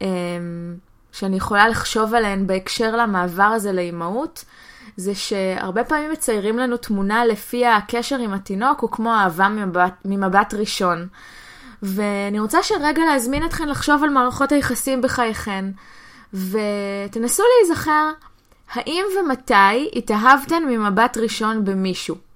אמ, 0.00 0.06
שאני 1.12 1.36
יכולה 1.36 1.68
לחשוב 1.68 2.14
עליהן 2.14 2.46
בהקשר 2.46 2.96
למעבר 2.96 3.42
הזה 3.42 3.72
לאימהות, 3.72 4.44
זה 4.96 5.14
שהרבה 5.14 5.84
פעמים 5.84 6.12
מציירים 6.12 6.58
לנו 6.58 6.76
תמונה 6.76 7.26
לפי 7.26 7.66
הקשר 7.66 8.18
עם 8.18 8.34
התינוק 8.34 8.80
הוא 8.80 8.90
כמו 8.90 9.14
אהבה 9.14 9.48
ממבט, 9.48 9.94
ממבט 10.04 10.54
ראשון. 10.54 11.08
ואני 11.82 12.40
רוצה 12.40 12.62
שרגע 12.62 13.04
להזמין 13.04 13.44
אתכן 13.44 13.68
לחשוב 13.68 14.04
על 14.04 14.10
מערכות 14.10 14.52
היחסים 14.52 15.02
בחייכן, 15.02 15.64
ותנסו 16.34 17.42
להיזכר 17.58 18.10
האם 18.72 19.04
ומתי 19.20 19.90
התאהבתן 19.96 20.62
ממבט 20.68 21.16
ראשון 21.16 21.64
במישהו. 21.64 22.27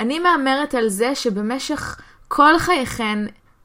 אני 0.00 0.18
מהמרת 0.18 0.74
על 0.74 0.88
זה 0.88 1.14
שבמשך 1.14 2.00
כל 2.28 2.58
חייכן, 2.58 3.18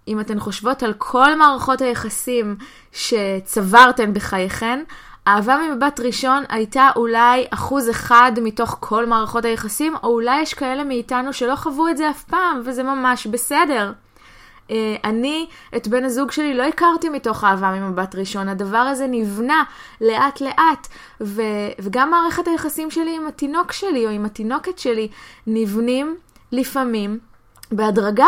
אם 0.07 0.19
אתן 0.19 0.39
חושבות 0.39 0.83
על 0.83 0.93
כל 0.97 1.35
מערכות 1.35 1.81
היחסים 1.81 2.55
שצברתן 2.91 4.13
בחייכן, 4.13 4.83
אהבה 5.27 5.57
ממבט 5.57 5.99
ראשון 5.99 6.43
הייתה 6.49 6.89
אולי 6.95 7.45
אחוז 7.49 7.89
אחד 7.89 8.31
מתוך 8.41 8.77
כל 8.79 9.05
מערכות 9.05 9.45
היחסים, 9.45 9.95
או 10.03 10.09
אולי 10.09 10.41
יש 10.41 10.53
כאלה 10.53 10.83
מאיתנו 10.83 11.33
שלא 11.33 11.55
חוו 11.55 11.87
את 11.87 11.97
זה 11.97 12.09
אף 12.09 12.23
פעם, 12.23 12.61
וזה 12.65 12.83
ממש 12.83 13.27
בסדר. 13.27 13.91
אה, 14.71 14.95
אני 15.03 15.45
את 15.75 15.87
בן 15.87 16.03
הזוג 16.03 16.31
שלי 16.31 16.53
לא 16.53 16.63
הכרתי 16.63 17.09
מתוך 17.09 17.43
אהבה 17.43 17.71
ממבט 17.71 18.15
ראשון, 18.15 18.49
הדבר 18.49 18.77
הזה 18.77 19.07
נבנה 19.07 19.63
לאט 20.01 20.41
לאט, 20.41 20.87
ו, 21.21 21.41
וגם 21.79 22.11
מערכת 22.11 22.47
היחסים 22.47 22.91
שלי 22.91 23.15
עם 23.15 23.27
התינוק 23.27 23.71
שלי 23.71 24.05
או 24.05 24.11
עם 24.11 24.25
התינוקת 24.25 24.79
שלי 24.79 25.07
נבנים 25.47 26.15
לפעמים 26.51 27.19
בהדרגה. 27.71 28.27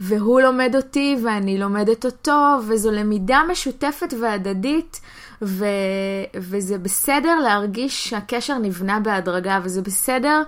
והוא 0.00 0.40
לומד 0.40 0.76
אותי 0.76 1.16
ואני 1.24 1.58
לומדת 1.58 2.04
אותו, 2.04 2.56
וזו 2.66 2.90
למידה 2.90 3.42
משותפת 3.50 4.14
והדדית, 4.20 5.00
ו... 5.42 5.64
וזה 6.34 6.78
בסדר 6.78 7.40
להרגיש 7.40 8.08
שהקשר 8.08 8.58
נבנה 8.58 9.00
בהדרגה, 9.00 9.60
וזה 9.62 9.82
בסדר 9.82 10.42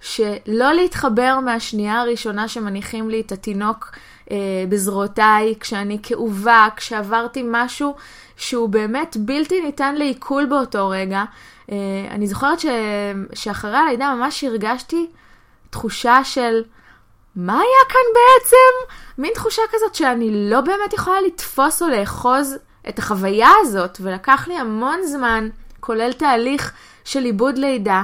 שלא 0.00 0.74
להתחבר 0.74 1.40
מהשנייה 1.40 2.00
הראשונה 2.00 2.48
שמניחים 2.48 3.10
לי 3.10 3.20
את 3.20 3.32
התינוק 3.32 3.92
אה, 4.30 4.36
בזרועותיי, 4.68 5.54
כשאני 5.60 5.98
כאובה, 6.02 6.68
כשעברתי 6.76 7.42
משהו 7.50 7.94
שהוא 8.36 8.68
באמת 8.68 9.16
בלתי 9.20 9.60
ניתן 9.60 9.94
לעיכול 9.94 10.46
באותו 10.46 10.88
רגע. 10.88 11.24
אה, 11.72 11.76
אני 12.10 12.26
זוכרת 12.26 12.60
ש... 12.60 12.66
שאחרי 13.34 13.76
הלידה 13.76 14.14
ממש 14.14 14.44
הרגשתי 14.44 15.06
תחושה 15.70 16.24
של 16.24 16.62
מה 17.36 17.52
היה 17.52 17.88
כאן 17.88 18.00
בעצם? 18.14 18.92
מין 19.18 19.32
תחושה 19.34 19.62
כזאת 19.72 19.94
שאני 19.94 20.50
לא 20.50 20.60
באמת 20.60 20.92
יכולה 20.92 21.20
לתפוס 21.20 21.82
או 21.82 21.88
לאחוז 21.88 22.56
את 22.88 22.98
החוויה 22.98 23.50
הזאת, 23.60 23.98
ולקח 24.00 24.48
לי 24.48 24.54
המון 24.54 24.98
זמן, 25.04 25.48
כולל 25.80 26.12
תהליך 26.12 26.72
של 27.04 27.24
עיבוד 27.24 27.58
לידה, 27.58 28.02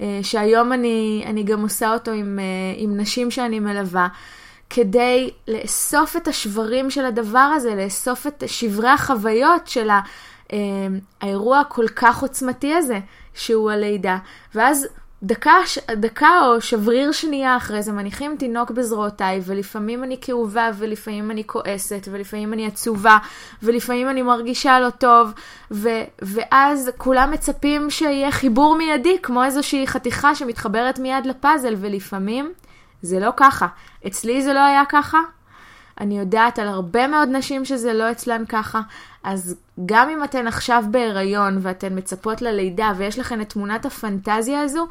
אה, 0.00 0.18
שהיום 0.22 0.72
אני, 0.72 1.24
אני 1.26 1.42
גם 1.42 1.62
עושה 1.62 1.92
אותו 1.92 2.10
עם, 2.10 2.38
אה, 2.38 2.44
עם 2.76 2.96
נשים 2.96 3.30
שאני 3.30 3.60
מלווה. 3.60 4.08
כדי 4.74 5.30
לאסוף 5.48 6.16
את 6.16 6.28
השברים 6.28 6.90
של 6.90 7.04
הדבר 7.04 7.38
הזה, 7.38 7.74
לאסוף 7.74 8.26
את 8.26 8.42
שברי 8.46 8.88
החוויות 8.88 9.66
של 9.66 9.90
אה, 9.90 10.58
האירוע 11.20 11.60
הכל 11.60 11.88
כך 11.88 12.22
עוצמתי 12.22 12.74
הזה, 12.74 12.98
שהוא 13.34 13.70
הלידה. 13.70 14.18
ואז 14.54 14.86
דקה, 15.22 15.56
דקה 15.92 16.46
או 16.46 16.60
שבריר 16.60 17.12
שנייה 17.12 17.56
אחרי 17.56 17.82
זה 17.82 17.92
מניחים 17.92 18.36
תינוק 18.38 18.70
בזרועותיי, 18.70 19.40
ולפעמים 19.44 20.04
אני 20.04 20.16
כאובה, 20.20 20.70
ולפעמים 20.78 21.30
אני 21.30 21.42
כועסת, 21.46 22.08
ולפעמים 22.10 22.52
אני 22.52 22.66
עצובה, 22.66 23.18
ולפעמים 23.62 24.08
אני 24.08 24.22
מרגישה 24.22 24.80
לא 24.80 24.90
טוב, 24.90 25.32
ו, 25.70 25.88
ואז 26.22 26.90
כולם 26.96 27.30
מצפים 27.30 27.90
שיהיה 27.90 28.30
חיבור 28.30 28.76
מיידי, 28.76 29.18
כמו 29.22 29.44
איזושהי 29.44 29.86
חתיכה 29.86 30.34
שמתחברת 30.34 30.98
מיד 30.98 31.26
לפאזל, 31.26 31.74
ולפעמים 31.80 32.52
זה 33.04 33.20
לא 33.20 33.30
ככה. 33.36 33.66
אצלי 34.06 34.42
זה 34.42 34.52
לא 34.52 34.60
היה 34.60 34.82
ככה, 34.88 35.18
אני 36.00 36.18
יודעת 36.18 36.58
על 36.58 36.68
הרבה 36.68 37.06
מאוד 37.06 37.28
נשים 37.28 37.64
שזה 37.64 37.92
לא 37.92 38.10
אצלן 38.10 38.46
ככה, 38.46 38.80
אז 39.24 39.56
גם 39.86 40.08
אם 40.08 40.24
אתן 40.24 40.46
עכשיו 40.46 40.84
בהיריון 40.90 41.58
ואתן 41.62 41.98
מצפות 41.98 42.42
ללידה 42.42 42.92
ויש 42.96 43.18
לכן 43.18 43.40
את 43.40 43.48
תמונת 43.48 43.86
הפנטזיה 43.86 44.60
הזו, 44.60 44.88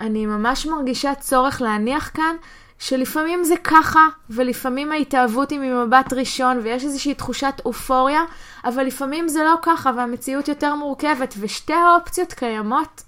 אני 0.00 0.26
ממש 0.26 0.66
מרגישה 0.66 1.14
צורך 1.14 1.62
להניח 1.62 2.10
כאן 2.14 2.36
שלפעמים 2.78 3.44
זה 3.44 3.54
ככה, 3.64 4.00
ולפעמים 4.30 4.92
ההתאהבות 4.92 5.50
היא 5.50 5.58
ממבט 5.58 6.12
ראשון, 6.12 6.60
ויש 6.62 6.84
איזושהי 6.84 7.14
תחושת 7.14 7.54
אופוריה, 7.64 8.20
אבל 8.64 8.84
לפעמים 8.84 9.28
זה 9.28 9.44
לא 9.44 9.54
ככה, 9.62 9.90
והמציאות 9.96 10.48
יותר 10.48 10.74
מורכבת, 10.74 11.34
ושתי 11.40 11.72
האופציות 11.72 12.32
קיימות, 12.32 13.02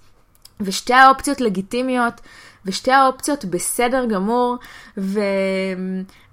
ושתי 0.61 0.93
האופציות 0.93 1.41
לגיטימיות, 1.41 2.13
ושתי 2.67 2.91
האופציות 2.91 3.45
בסדר 3.45 4.05
גמור, 4.05 4.57
ו... 4.97 5.19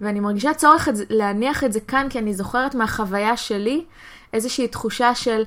ואני 0.01 0.21
מרגישה 0.21 0.55
צורך 0.55 0.89
את... 0.89 0.95
להניח 1.11 1.65
את 1.65 1.73
זה 1.73 1.81
כאן, 1.81 2.07
כי 2.11 2.19
אני 2.19 2.35
זוכרת 2.35 2.75
מהחוויה 2.75 3.37
שלי 3.37 3.85
איזושהי 4.33 4.69
תחושה 4.69 5.15
של 5.15 5.43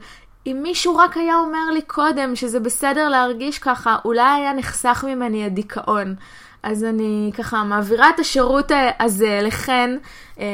אם 0.47 0.59
מישהו 0.63 0.97
רק 0.97 1.17
היה 1.17 1.35
אומר 1.35 1.71
לי 1.73 1.81
קודם 1.81 2.35
שזה 2.35 2.59
בסדר 2.59 3.09
להרגיש 3.09 3.59
ככה, 3.59 3.95
אולי 4.05 4.29
היה 4.29 4.53
נחסך 4.53 5.05
ממני 5.07 5.45
הדיכאון. 5.45 6.15
אז 6.63 6.83
אני 6.83 7.31
ככה 7.37 7.63
מעבירה 7.63 8.09
את 8.09 8.19
השירות 8.19 8.71
הזה 8.99 9.39
לכן, 9.43 9.97
אה, 10.39 10.45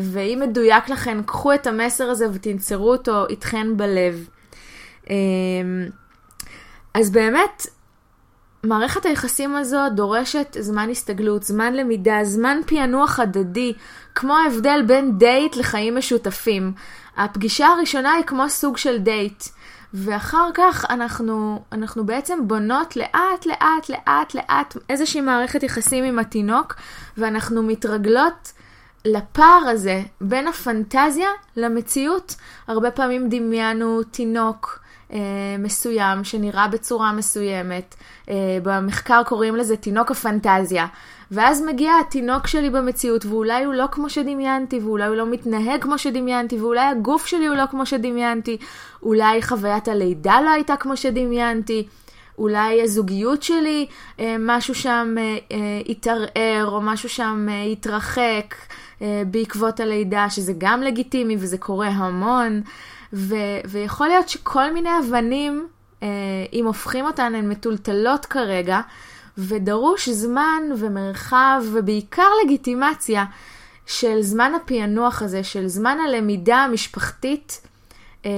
ואם 0.00 0.38
מדויק 0.42 0.88
לכן, 0.88 1.22
קחו 1.22 1.54
את 1.54 1.66
המסר 1.66 2.04
הזה 2.04 2.26
ותנצרו 2.32 2.92
אותו 2.92 3.26
איתכן 3.26 3.76
בלב. 3.76 4.28
אה, 5.10 5.16
אז 6.94 7.10
באמת, 7.10 7.66
מערכת 8.64 9.06
היחסים 9.06 9.56
הזו 9.56 9.78
דורשת 9.94 10.56
זמן 10.60 10.90
הסתגלות, 10.90 11.42
זמן 11.42 11.74
למידה, 11.74 12.18
זמן 12.22 12.60
פענוח 12.66 13.20
הדדי, 13.20 13.72
כמו 14.14 14.36
ההבדל 14.36 14.82
בין 14.86 15.18
דייט 15.18 15.56
לחיים 15.56 15.96
משותפים. 15.96 16.72
הפגישה 17.16 17.66
הראשונה 17.66 18.12
היא 18.12 18.24
כמו 18.24 18.48
סוג 18.48 18.76
של 18.76 18.98
דייט. 18.98 19.44
ואחר 19.94 20.50
כך 20.54 20.84
אנחנו, 20.90 21.62
אנחנו 21.72 22.06
בעצם 22.06 22.48
בונות 22.48 22.96
לאט 22.96 23.46
לאט 23.46 23.88
לאט 23.88 24.34
לאט 24.34 24.76
איזושהי 24.88 25.20
מערכת 25.20 25.62
יחסים 25.62 26.04
עם 26.04 26.18
התינוק, 26.18 26.74
ואנחנו 27.18 27.62
מתרגלות 27.62 28.52
לפער 29.04 29.62
הזה 29.68 30.02
בין 30.20 30.48
הפנטזיה 30.48 31.28
למציאות. 31.56 32.34
הרבה 32.66 32.90
פעמים 32.90 33.28
דמיינו 33.28 34.02
תינוק 34.02 34.81
מסוים 35.58 36.24
שנראה 36.24 36.68
בצורה 36.68 37.12
מסוימת. 37.12 37.94
אה, 38.28 38.58
במחקר 38.62 39.22
קוראים 39.26 39.56
לזה 39.56 39.76
תינוק 39.76 40.10
הפנטזיה. 40.10 40.86
ואז 41.30 41.62
מגיע 41.62 41.92
התינוק 42.00 42.46
שלי 42.46 42.70
במציאות, 42.70 43.26
ואולי 43.26 43.64
הוא 43.64 43.74
לא 43.74 43.84
כמו 43.92 44.10
שדמיינתי, 44.10 44.80
ואולי 44.80 45.06
הוא 45.06 45.16
לא 45.16 45.26
מתנהג 45.26 45.82
כמו 45.82 45.98
שדמיינתי, 45.98 46.60
ואולי 46.60 46.86
הגוף 46.86 47.26
שלי 47.26 47.46
הוא 47.46 47.56
לא 47.56 47.66
כמו 47.70 47.86
שדמיינתי, 47.86 48.56
אולי 49.02 49.42
חוויית 49.42 49.88
הלידה 49.88 50.40
לא 50.44 50.50
הייתה 50.50 50.76
כמו 50.76 50.96
שדמיינתי, 50.96 51.86
אולי 52.38 52.82
הזוגיות 52.82 53.42
שלי, 53.42 53.86
אה, 54.20 54.36
משהו 54.38 54.74
שם 54.74 55.14
אה, 55.18 55.36
אה, 55.52 55.58
התערער, 55.88 56.66
או 56.66 56.80
משהו 56.80 57.08
שם 57.08 57.48
התרחק 57.72 58.54
בעקבות 59.26 59.80
הלידה, 59.80 60.30
שזה 60.30 60.52
גם 60.58 60.82
לגיטימי 60.82 61.36
וזה 61.38 61.58
קורה 61.58 61.88
המון. 61.88 62.62
ו- 63.12 63.60
ויכול 63.64 64.08
להיות 64.08 64.28
שכל 64.28 64.72
מיני 64.72 64.90
אבנים, 64.98 65.68
אם 66.52 66.66
הופכים 66.66 67.04
אותן, 67.04 67.34
הן 67.34 67.48
מטולטלות 67.48 68.26
כרגע, 68.26 68.80
ודרוש 69.38 70.08
זמן 70.08 70.62
ומרחב 70.78 71.62
ובעיקר 71.72 72.28
לגיטימציה 72.44 73.24
של 73.86 74.22
זמן 74.22 74.52
הפענוח 74.54 75.22
הזה, 75.22 75.44
של 75.44 75.68
זמן 75.68 75.98
הלמידה 76.08 76.56
המשפחתית, 76.56 77.60
אה, 78.26 78.30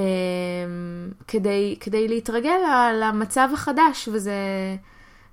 כדי, 1.29 1.77
כדי 1.81 2.09
להתרגל 2.09 2.59
למצב 2.95 3.49
החדש, 3.53 4.09
וזה, 4.13 4.35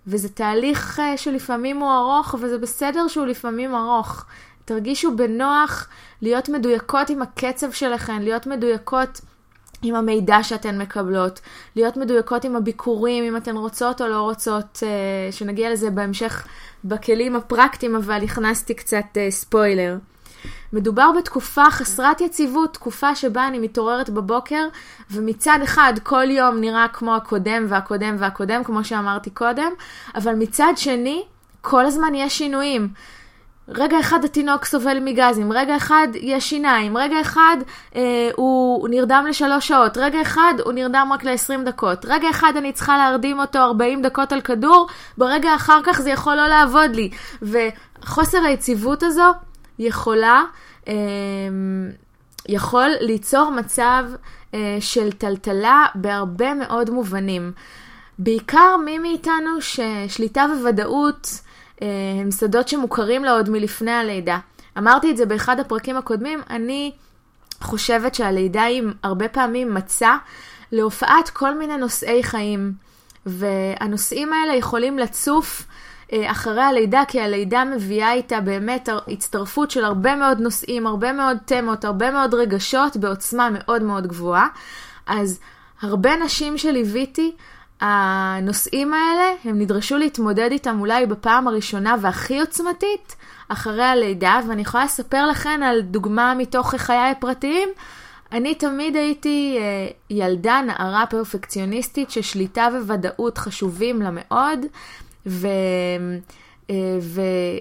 וזה 0.07 0.29
תהליך 0.29 0.99
אה, 0.99 1.17
שלפעמים 1.17 1.77
הוא 1.77 1.91
ארוך, 1.91 2.35
וזה 2.41 2.57
בסדר 2.57 3.07
שהוא 3.07 3.25
לפעמים 3.25 3.75
ארוך. 3.75 4.25
תרגישו 4.65 5.15
בנוח 5.15 5.87
להיות 6.21 6.49
מדויקות 6.49 7.09
עם 7.09 7.21
הקצב 7.21 7.71
שלכם, 7.71 8.19
להיות 8.21 8.47
מדויקות 8.47 9.21
עם 9.83 9.95
המידע 9.95 10.43
שאתן 10.43 10.81
מקבלות, 10.81 11.39
להיות 11.75 11.97
מדויקות 11.97 12.43
עם 12.45 12.55
הביקורים, 12.55 13.23
אם 13.23 13.37
אתן 13.37 13.57
רוצות 13.57 14.01
או 14.01 14.07
לא 14.07 14.21
רוצות, 14.21 14.83
אה, 14.83 15.31
שנגיע 15.31 15.71
לזה 15.71 15.89
בהמשך 15.89 16.47
בכלים 16.85 17.35
הפרקטיים, 17.35 17.95
אבל 17.95 18.23
הכנסתי 18.23 18.73
קצת 18.73 19.05
אה, 19.17 19.31
ספוילר. 19.31 19.97
מדובר 20.73 21.11
בתקופה 21.17 21.63
חסרת 21.69 22.21
יציבות, 22.21 22.73
תקופה 22.73 23.15
שבה 23.15 23.47
אני 23.47 23.59
מתעוררת 23.59 24.09
בבוקר, 24.09 24.67
ומצד 25.11 25.59
אחד 25.63 25.93
כל 26.03 26.29
יום 26.29 26.61
נראה 26.61 26.87
כמו 26.93 27.15
הקודם 27.15 27.65
והקודם 27.69 28.15
והקודם, 28.19 28.63
כמו 28.63 28.83
שאמרתי 28.83 29.29
קודם, 29.29 29.71
אבל 30.15 30.35
מצד 30.35 30.73
שני, 30.75 31.23
כל 31.61 31.85
הזמן 31.85 32.15
יש 32.15 32.37
שינויים. 32.37 32.87
רגע 33.75 33.99
אחד 33.99 34.25
התינוק 34.25 34.65
סובל 34.65 34.99
מגזים, 34.99 35.51
רגע 35.51 35.77
אחד 35.77 36.07
יש 36.21 36.49
שיניים, 36.49 36.97
רגע 36.97 37.21
אחד 37.21 37.57
אה, 37.95 38.29
הוא 38.35 38.89
נרדם 38.89 39.25
לשלוש 39.29 39.67
שעות, 39.67 39.97
רגע 39.97 40.21
אחד 40.21 40.53
הוא 40.63 40.73
נרדם 40.73 41.09
רק 41.13 41.23
ל-20 41.23 41.63
דקות, 41.65 42.05
רגע 42.05 42.29
אחד 42.29 42.53
אני 42.57 42.73
צריכה 42.73 42.97
להרדים 42.97 43.39
אותו 43.39 43.59
40 43.59 44.01
דקות 44.01 44.31
על 44.31 44.41
כדור, 44.41 44.87
ברגע 45.17 45.55
אחר 45.55 45.79
כך 45.83 46.01
זה 46.01 46.09
יכול 46.09 46.35
לא 46.35 46.47
לעבוד 46.47 46.95
לי. 46.95 47.09
וחוסר 47.41 48.37
היציבות 48.45 49.03
הזו 49.03 49.31
יכולה, 49.79 50.43
אה, 50.87 50.93
יכול 52.49 52.89
ליצור 53.01 53.51
מצב 53.51 54.03
אה, 54.53 54.77
של 54.79 55.11
טלטלה 55.11 55.85
בהרבה 55.95 56.53
מאוד 56.53 56.89
מובנים. 56.89 57.51
בעיקר 58.19 58.77
מי 58.85 58.99
מאיתנו 58.99 59.61
ששליטה 59.61 60.45
וודאות 60.63 61.27
אה, 61.33 61.50
הם 62.21 62.31
שדות 62.31 62.67
שמוכרים 62.67 63.23
לה 63.23 63.31
עוד 63.31 63.49
מלפני 63.49 63.91
הלידה. 63.91 64.39
אמרתי 64.77 65.11
את 65.11 65.17
זה 65.17 65.25
באחד 65.25 65.59
הפרקים 65.59 65.97
הקודמים, 65.97 66.39
אני 66.49 66.91
חושבת 67.61 68.15
שהלידה 68.15 68.63
היא 68.63 68.83
הרבה 69.03 69.27
פעמים 69.27 69.73
מצע 69.73 70.15
להופעת 70.71 71.29
כל 71.29 71.57
מיני 71.57 71.77
נושאי 71.77 72.23
חיים, 72.23 72.73
והנושאים 73.25 74.33
האלה 74.33 74.55
יכולים 74.55 74.99
לצוף 74.99 75.67
אה, 76.13 76.31
אחרי 76.31 76.61
הלידה, 76.61 77.03
כי 77.07 77.21
הלידה 77.21 77.63
מביאה 77.65 78.13
איתה 78.13 78.41
באמת 78.41 78.89
הצטרפות 79.07 79.71
של 79.71 79.83
הרבה 79.83 80.15
מאוד 80.15 80.39
נושאים, 80.39 80.87
הרבה 80.87 81.13
מאוד 81.13 81.37
תמות, 81.45 81.85
הרבה 81.85 82.11
מאוד 82.11 82.33
רגשות 82.33 82.97
בעוצמה 82.97 83.49
מאוד 83.49 83.83
מאוד 83.83 84.07
גבוהה. 84.07 84.47
אז 85.07 85.39
הרבה 85.81 86.15
נשים 86.15 86.57
שליוויתי, 86.57 87.31
הנושאים 87.81 88.93
האלה, 88.93 89.31
הם 89.45 89.59
נדרשו 89.59 89.97
להתמודד 89.97 90.49
איתם 90.51 90.79
אולי 90.79 91.05
בפעם 91.05 91.47
הראשונה 91.47 91.95
והכי 92.01 92.39
עוצמתית 92.39 93.15
אחרי 93.47 93.83
הלידה, 93.83 94.39
ואני 94.47 94.61
יכולה 94.61 94.85
לספר 94.85 95.27
לכן 95.27 95.63
על 95.63 95.81
דוגמה 95.81 96.33
מתוך 96.37 96.75
חיי 96.75 97.11
הפרטיים. 97.11 97.69
אני 98.31 98.55
תמיד 98.55 98.95
הייתי 98.95 99.57
אה, 99.59 99.87
ילדה, 100.09 100.61
נערה 100.67 101.05
פרפקציוניסטית 101.09 102.11
ששליטה 102.11 102.67
וודאות 102.87 103.37
חשובים 103.37 104.01
לה 104.01 104.09
מאוד, 104.11 104.59
ו... 105.25 105.47
אה, 106.71 106.99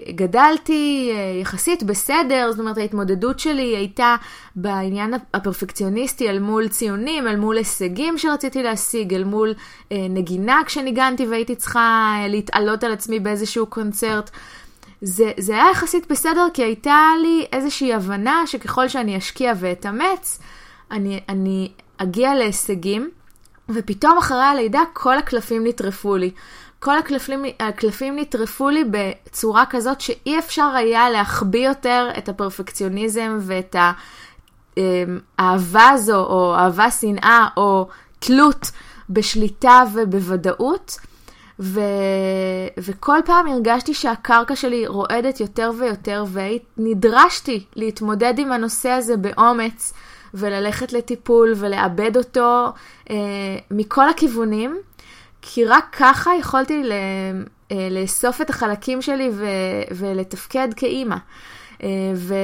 וגדלתי 0.09 1.11
אה, 1.13 1.39
יחסית 1.41 1.83
בסדר, 1.83 2.47
זאת 2.51 2.59
אומרת 2.59 2.77
ההתמודדות 2.77 3.39
שלי 3.39 3.75
הייתה 3.75 4.15
בעניין 4.55 5.13
הפרפקציוניסטי 5.33 6.29
אל 6.29 6.39
מול 6.39 6.67
ציונים, 6.67 7.27
אל 7.27 7.35
מול 7.35 7.57
הישגים 7.57 8.17
שרציתי 8.17 8.63
להשיג, 8.63 9.13
אל 9.13 9.23
מול 9.23 9.53
אה, 9.91 9.97
נגינה 10.09 10.61
כשניגנתי 10.65 11.25
והייתי 11.25 11.55
צריכה 11.55 12.15
להתעלות 12.29 12.83
על 12.83 12.91
עצמי 12.91 13.19
באיזשהו 13.19 13.65
קונצרט. 13.65 14.31
זה, 15.01 15.31
זה 15.37 15.53
היה 15.53 15.71
יחסית 15.71 16.11
בסדר 16.11 16.47
כי 16.53 16.63
הייתה 16.63 17.07
לי 17.21 17.45
איזושהי 17.51 17.93
הבנה 17.93 18.43
שככל 18.45 18.87
שאני 18.87 19.17
אשקיע 19.17 19.53
ואתאמץ, 19.59 20.39
אני, 20.91 21.19
אני 21.29 21.71
אגיע 21.97 22.35
להישגים, 22.35 23.09
ופתאום 23.69 24.17
אחרי 24.17 24.43
הלידה 24.43 24.81
כל 24.93 25.17
הקלפים 25.17 25.67
נטרפו 25.67 26.17
לי. 26.17 26.31
כל 26.83 26.97
הקלפים, 26.97 27.43
הקלפים 27.59 28.19
נטרפו 28.19 28.69
לי 28.69 28.83
בצורה 28.91 29.65
כזאת 29.69 30.01
שאי 30.01 30.39
אפשר 30.39 30.65
היה 30.75 31.09
להחביא 31.09 31.67
יותר 31.67 32.09
את 32.17 32.29
הפרפקציוניזם 32.29 33.37
ואת 33.41 33.75
האהבה 35.39 35.89
הזו, 35.89 36.25
או 36.25 36.55
אהבה 36.55 36.91
שנאה, 36.91 37.47
או 37.57 37.87
תלות 38.19 38.71
בשליטה 39.09 39.83
ובוודאות. 39.93 40.97
ו... 41.59 41.79
וכל 42.77 43.17
פעם 43.25 43.47
הרגשתי 43.47 43.93
שהקרקע 43.93 44.55
שלי 44.55 44.87
רועדת 44.87 45.39
יותר 45.39 45.71
ויותר, 45.79 46.25
ונדרשתי 46.77 47.65
להתמודד 47.75 48.33
עם 48.39 48.51
הנושא 48.51 48.89
הזה 48.89 49.17
באומץ, 49.17 49.93
וללכת 50.33 50.93
לטיפול 50.93 51.53
ולאבד 51.55 52.17
אותו 52.17 52.67
אה, 53.09 53.15
מכל 53.71 54.09
הכיוונים. 54.09 54.77
כי 55.41 55.65
רק 55.65 55.95
ככה 55.99 56.31
יכולתי 56.39 56.83
אה, 57.71 57.87
לאסוף 57.91 58.41
את 58.41 58.49
החלקים 58.49 59.01
שלי 59.01 59.29
ו- 59.33 59.45
ולתפקד 59.95 60.67
כאימא. 60.75 61.15
ו... 62.15 62.35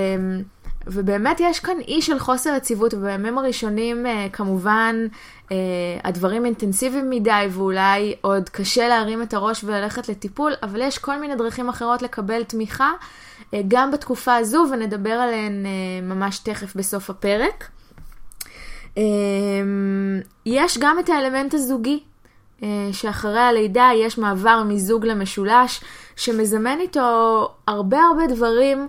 ובאמת 0.88 1.40
יש 1.40 1.60
כאן 1.60 1.78
אי 1.88 2.02
של 2.02 2.20
חוסר 2.20 2.54
יציבות, 2.58 2.94
ובימים 2.94 3.38
הראשונים 3.38 4.06
כמובן 4.34 4.96
הדברים 6.04 6.46
אינטנסיביים 6.46 7.10
מדי, 7.10 7.48
ואולי 7.52 8.16
עוד 8.22 8.50
קשה 8.50 8.88
להרים 8.88 9.22
את 9.22 9.34
הראש 9.34 9.64
וללכת 9.64 10.10
לטיפול, 10.10 10.54
אבל 10.64 10.82
יש 10.82 10.98
כל 10.98 11.20
מיני 11.20 11.36
דרכים 11.36 11.70
אחרות 11.70 12.02
לקבל 12.02 12.44
תמיכה, 12.44 12.92
גם 13.68 13.92
בתקופה 13.92 14.36
הזו, 14.36 14.66
ונדבר 14.72 15.10
עליהן 15.10 15.66
ממש 16.02 16.40
תכף 16.40 16.76
בסוף 16.76 17.10
הפרק. 17.10 17.70
יש 20.46 20.78
גם 20.78 21.00
את 21.00 21.10
האלמנט 21.10 21.54
הזוגי, 21.54 22.00
אה, 22.00 22.17
שאחרי 22.92 23.40
הלידה 23.40 23.90
יש 23.96 24.18
מעבר 24.18 24.64
מזוג 24.64 25.06
למשולש, 25.06 25.82
שמזמן 26.16 26.80
איתו 26.80 27.50
הרבה 27.68 28.00
הרבה 28.00 28.28
דברים. 28.28 28.88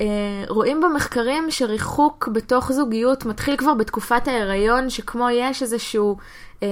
אה, 0.00 0.04
רואים 0.48 0.80
במחקרים 0.80 1.50
שריחוק 1.50 2.28
בתוך 2.32 2.72
זוגיות 2.72 3.24
מתחיל 3.24 3.56
כבר 3.56 3.74
בתקופת 3.74 4.28
ההיריון, 4.28 4.90
שכמו 4.90 5.30
יש 5.30 5.62
איזשהו 5.62 6.16
אה, 6.62 6.68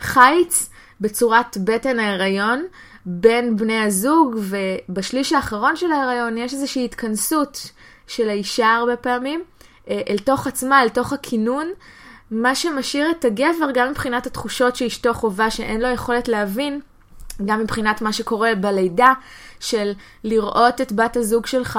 חיץ 0.00 0.70
בצורת 1.00 1.56
בטן 1.64 1.98
ההיריון 1.98 2.64
בין 3.06 3.56
בני 3.56 3.82
הזוג, 3.82 4.36
ובשליש 4.38 5.32
האחרון 5.32 5.76
של 5.76 5.92
ההיריון 5.92 6.38
יש 6.38 6.54
איזושהי 6.54 6.84
התכנסות 6.84 7.70
של 8.06 8.28
האישה 8.28 8.74
הרבה 8.74 8.96
פעמים 8.96 9.42
אל 9.88 10.18
תוך 10.24 10.46
עצמה, 10.46 10.82
אל 10.82 10.88
תוך 10.88 11.12
הכינון. 11.12 11.66
מה 12.32 12.54
שמשאיר 12.54 13.10
את 13.10 13.24
הגבר, 13.24 13.70
גם 13.74 13.90
מבחינת 13.90 14.26
התחושות 14.26 14.76
שאשתו 14.76 15.14
חווה, 15.14 15.50
שאין 15.50 15.80
לו 15.80 15.88
יכולת 15.88 16.28
להבין, 16.28 16.80
גם 17.44 17.60
מבחינת 17.60 18.02
מה 18.02 18.12
שקורה 18.12 18.54
בלידה, 18.54 19.12
של 19.60 19.92
לראות 20.24 20.80
את 20.80 20.92
בת 20.92 21.16
הזוג 21.16 21.46
שלך, 21.46 21.78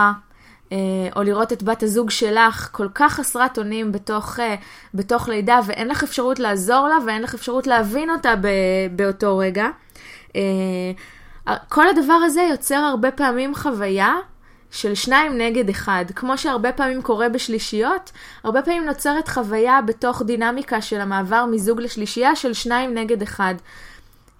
אה, 0.71 0.77
או 1.15 1.23
לראות 1.23 1.53
את 1.53 1.63
בת 1.63 1.83
הזוג 1.83 2.09
שלך 2.09 2.69
כל 2.71 2.87
כך 2.95 3.13
חסרת 3.13 3.57
אונים 3.57 3.91
בתוך, 3.91 4.39
אה, 4.39 4.55
בתוך 4.93 5.29
לידה, 5.29 5.59
ואין 5.65 5.87
לך 5.87 6.03
אפשרות 6.03 6.39
לעזור 6.39 6.87
לה, 6.87 6.97
ואין 7.05 7.21
לך 7.21 7.33
אפשרות 7.33 7.67
להבין 7.67 8.09
אותה 8.09 8.33
באותו 8.95 9.37
רגע. 9.37 9.67
אה, 10.35 10.41
כל 11.69 11.87
הדבר 11.87 12.13
הזה 12.13 12.41
יוצר 12.41 12.75
הרבה 12.75 13.11
פעמים 13.11 13.55
חוויה 13.55 14.15
של 14.73 14.95
שניים 14.95 15.37
נגד 15.37 15.69
אחד. 15.69 16.05
כמו 16.15 16.37
שהרבה 16.37 16.71
פעמים 16.71 17.01
קורה 17.01 17.29
בשלישיות, 17.29 18.11
הרבה 18.43 18.61
פעמים 18.61 18.85
נוצרת 18.85 19.27
חוויה 19.27 19.79
בתוך 19.81 20.21
דינמיקה 20.21 20.81
של 20.81 21.01
המעבר 21.01 21.45
מזוג 21.45 21.81
לשלישייה 21.81 22.35
של 22.35 22.53
שניים 22.53 22.93
נגד 22.93 23.21
אחד. 23.21 23.55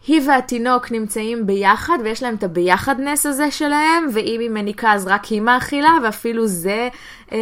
היא 0.08 0.22
והתינוק 0.28 0.92
נמצאים 0.92 1.46
ביחד, 1.46 1.98
ויש 2.04 2.24
להם 2.24 2.36
את 2.36 2.44
הביחדנס 2.44 3.26
הזה 3.26 3.52
שלהם, 3.52 4.08
ואם 4.14 4.40
היא 4.40 4.50
מניקה 4.50 4.94
אז 4.94 5.08
רק 5.08 5.26
היא 5.26 5.42
מאכילה, 5.42 5.92
ואפילו 6.04 6.48
זה 6.48 6.90
אה, 7.32 7.40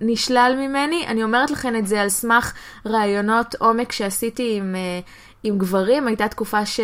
נשלל 0.00 0.54
ממני. 0.58 1.06
אני 1.06 1.24
אומרת 1.24 1.50
לכם 1.50 1.76
את 1.76 1.86
זה 1.86 2.00
על 2.00 2.08
סמך 2.08 2.52
רעיונות 2.86 3.54
עומק 3.54 3.92
שעשיתי 3.92 4.56
עם, 4.56 4.74
אה, 4.74 5.00
עם 5.42 5.58
גברים. 5.58 6.06
הייתה 6.06 6.28
תקופה 6.28 6.66
ש, 6.66 6.80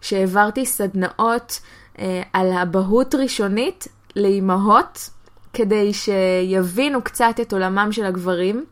שהעברתי 0.00 0.66
סדנאות 0.66 1.60
אה, 1.98 2.22
על 2.32 2.52
אבהות 2.52 3.14
ראשונית, 3.14 3.88
לאימהות, 4.16 5.10
כדי 5.52 5.92
שיבינו 5.92 7.02
קצת 7.02 7.34
את 7.42 7.52
עולמם 7.52 7.92
של 7.92 8.04
הגברים. 8.04 8.64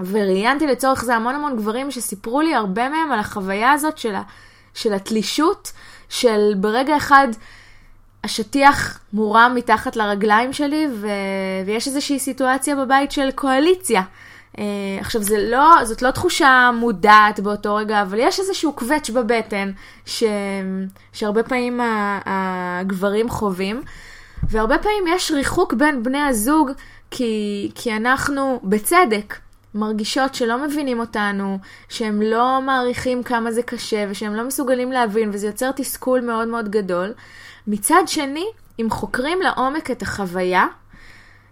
וראיינתי 0.00 0.66
לצורך 0.66 1.04
זה 1.04 1.14
המון 1.14 1.34
המון 1.34 1.56
גברים 1.56 1.90
שסיפרו 1.90 2.40
לי 2.40 2.54
הרבה 2.54 2.88
מהם 2.88 3.12
על 3.12 3.18
החוויה 3.18 3.72
הזאת 3.72 3.98
של, 3.98 4.14
ה, 4.14 4.22
של 4.74 4.92
התלישות, 4.92 5.72
של 6.08 6.54
ברגע 6.56 6.96
אחד 6.96 7.28
השטיח 8.24 9.00
מורם 9.12 9.52
מתחת 9.54 9.96
לרגליים 9.96 10.52
שלי, 10.52 10.86
ו, 10.94 11.08
ויש 11.66 11.88
איזושהי 11.88 12.18
סיטואציה 12.18 12.76
בבית 12.76 13.12
של 13.12 13.30
קואליציה. 13.30 14.02
Uh, 14.56 14.60
עכשיו, 15.00 15.22
זה 15.22 15.38
לא, 15.38 15.84
זאת 15.84 16.02
לא 16.02 16.10
תחושה 16.10 16.70
מודעת 16.74 17.40
באותו 17.40 17.74
רגע, 17.74 18.02
אבל 18.02 18.18
יש 18.20 18.40
איזשהו 18.40 18.72
קווץ' 18.72 19.10
בבטן 19.10 19.70
ש, 20.06 20.24
שהרבה 21.12 21.42
פעמים 21.42 21.80
הגברים 22.26 23.28
חווים. 23.28 23.82
והרבה 24.42 24.78
פעמים 24.78 25.04
יש 25.08 25.30
ריחוק 25.30 25.72
בין 25.72 26.02
בני 26.02 26.20
הזוג, 26.20 26.70
כי, 27.10 27.70
כי 27.74 27.96
אנחנו, 27.96 28.60
בצדק, 28.64 29.34
מרגישות 29.74 30.34
שלא 30.34 30.66
מבינים 30.66 31.00
אותנו, 31.00 31.58
שהם 31.88 32.22
לא 32.22 32.60
מעריכים 32.62 33.22
כמה 33.22 33.52
זה 33.52 33.62
קשה, 33.62 34.04
ושהם 34.10 34.34
לא 34.34 34.46
מסוגלים 34.46 34.92
להבין, 34.92 35.30
וזה 35.32 35.46
יוצר 35.46 35.70
תסכול 35.70 36.20
מאוד 36.20 36.48
מאוד 36.48 36.68
גדול. 36.68 37.12
מצד 37.66 38.02
שני, 38.06 38.46
אם 38.80 38.86
חוקרים 38.90 39.38
לעומק 39.42 39.90
את 39.90 40.02
החוויה, 40.02 40.66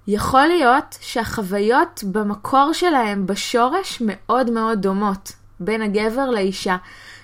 יכול 0.07 0.47
להיות 0.47 0.99
שהחוויות 1.01 2.05
במקור 2.13 2.73
שלהם, 2.73 3.27
בשורש, 3.27 4.03
מאוד 4.05 4.51
מאוד 4.51 4.83
דומות 4.83 5.33
בין 5.61 5.83
הגבר 5.83 6.31
לאישה. 6.31 6.77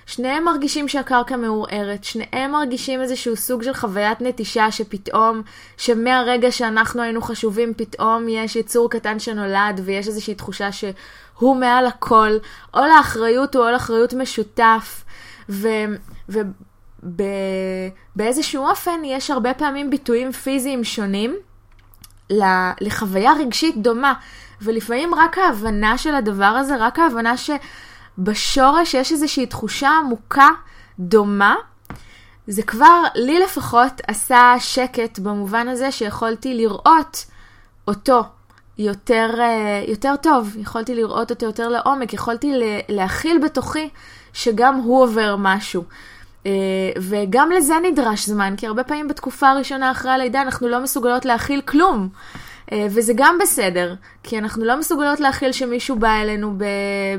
שניהם 0.05 0.43
מרגישים 0.43 0.87
שהקרקע 0.87 1.37
מעורערת, 1.37 2.03
שניהם 2.03 2.51
מרגישים 2.51 3.01
איזשהו 3.01 3.35
סוג 3.35 3.63
של 3.63 3.73
חוויית 3.73 4.21
נטישה 4.21 4.71
שפתאום, 4.71 5.41
שמהרגע 5.77 6.51
שאנחנו 6.51 7.01
היינו 7.01 7.21
חשובים, 7.21 7.73
פתאום 7.77 8.29
יש 8.29 8.55
יצור 8.55 8.89
קטן 8.89 9.19
שנולד 9.19 9.81
ויש 9.83 10.07
איזושהי 10.07 10.35
תחושה 10.35 10.71
שהוא 10.71 11.55
מעל 11.55 11.85
הכל, 11.85 12.31
או 12.73 12.79
לאחריות 12.95 13.55
או 13.55 13.71
לאחריות 13.71 14.13
משותף, 14.13 15.03
ו... 15.49 15.67
ו 16.29 16.39
באיזשהו 18.15 18.65
אופן 18.65 19.01
יש 19.05 19.31
הרבה 19.31 19.53
פעמים 19.53 19.89
ביטויים 19.89 20.31
פיזיים 20.31 20.83
שונים 20.83 21.35
לחוויה 22.81 23.33
רגשית 23.39 23.77
דומה, 23.77 24.13
ולפעמים 24.61 25.15
רק 25.15 25.37
ההבנה 25.37 25.97
של 25.97 26.15
הדבר 26.15 26.45
הזה, 26.45 26.75
רק 26.79 26.99
ההבנה 26.99 27.37
ש... 27.37 27.49
בשורש 28.17 28.93
יש 28.93 29.11
איזושהי 29.11 29.45
תחושה 29.45 29.89
עמוקה 29.89 30.49
דומה. 30.99 31.55
זה 32.47 32.63
כבר, 32.63 33.03
לי 33.15 33.39
לפחות, 33.39 34.01
עשה 34.07 34.53
שקט 34.59 35.19
במובן 35.19 35.67
הזה 35.67 35.91
שיכולתי 35.91 36.53
לראות 36.53 37.25
אותו 37.87 38.23
יותר, 38.77 39.29
אה, 39.39 39.83
יותר 39.87 40.15
טוב, 40.21 40.55
יכולתי 40.57 40.95
לראות 40.95 41.31
אותו 41.31 41.45
יותר 41.45 41.69
לעומק, 41.69 42.13
יכולתי 42.13 42.53
להכיל 42.89 43.37
בתוכי 43.43 43.89
שגם 44.33 44.75
הוא 44.75 45.03
עובר 45.03 45.35
משהו. 45.39 45.83
אה, 46.45 46.51
וגם 47.01 47.51
לזה 47.51 47.73
נדרש 47.83 48.25
זמן, 48.25 48.53
כי 48.57 48.67
הרבה 48.67 48.83
פעמים 48.83 49.07
בתקופה 49.07 49.49
הראשונה 49.49 49.91
אחרי 49.91 50.11
הלידה 50.11 50.41
אנחנו 50.41 50.67
לא 50.67 50.79
מסוגלות 50.79 51.25
להכיל 51.25 51.61
כלום. 51.61 52.09
אה, 52.71 52.87
וזה 52.89 53.13
גם 53.15 53.37
בסדר, 53.41 53.95
כי 54.23 54.37
אנחנו 54.37 54.65
לא 54.65 54.79
מסוגלות 54.79 55.19
להכיל 55.19 55.51
שמישהו 55.51 55.95
בא 55.95 56.21
אלינו 56.21 56.53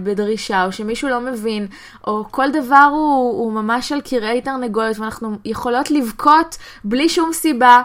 בדרישה, 0.03 0.65
או 0.65 0.73
שמישהו 0.73 1.09
לא 1.09 1.21
מבין, 1.21 1.67
או 2.07 2.25
כל 2.31 2.51
דבר 2.51 2.89
הוא, 2.91 3.39
הוא 3.45 3.53
ממש 3.53 3.93
על 3.93 4.01
קירי 4.01 4.41
תרנגולת, 4.41 4.99
ואנחנו 4.99 5.37
יכולות 5.45 5.91
לבכות 5.91 6.57
בלי 6.85 7.09
שום 7.09 7.33
סיבה. 7.33 7.83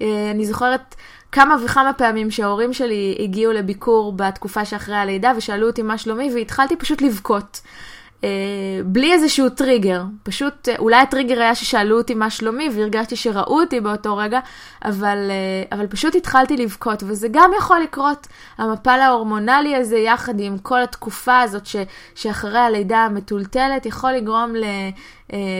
אה, 0.00 0.30
אני 0.30 0.46
זוכרת 0.46 0.94
כמה 1.32 1.56
וכמה 1.64 1.92
פעמים 1.92 2.30
שההורים 2.30 2.72
שלי 2.72 3.18
הגיעו 3.20 3.52
לביקור 3.52 4.12
בתקופה 4.16 4.64
שאחרי 4.64 4.96
הלידה, 4.96 5.32
ושאלו 5.36 5.66
אותי 5.66 5.82
מה 5.82 5.98
שלומי, 5.98 6.30
והתחלתי 6.34 6.76
פשוט 6.76 7.02
לבכות. 7.02 7.60
אה, 8.24 8.28
בלי 8.84 9.12
איזשהו 9.12 9.48
טריגר. 9.48 10.02
פשוט, 10.22 10.68
אה, 10.68 10.76
אולי 10.78 10.96
הטריגר 10.96 11.40
היה 11.40 11.54
ששאלו 11.54 11.98
אותי 11.98 12.14
מה 12.14 12.30
שלומי 12.30 12.68
והרגשתי 12.74 13.16
שראו 13.16 13.60
אותי 13.60 13.80
באותו 13.80 14.16
רגע, 14.16 14.40
אבל, 14.84 15.18
אה, 15.30 15.78
אבל 15.78 15.86
פשוט 15.86 16.14
התחלתי 16.14 16.56
לבכות, 16.56 17.02
וזה 17.06 17.28
גם 17.30 17.50
יכול 17.58 17.80
לקרות, 17.80 18.26
המפל 18.58 19.00
ההורמונלי 19.00 19.76
הזה 19.76 19.96
יחד 19.96 20.40
עם 20.40 20.58
כל 20.58 20.82
התקופה 20.82 21.40
הזאת 21.40 21.66
ש, 21.66 21.76
שאחרי 22.14 22.58
הלידה 22.58 22.98
המטולטלת, 22.98 23.86
יכול 23.86 24.12
לגרום 24.12 24.56
ל... 24.56 24.64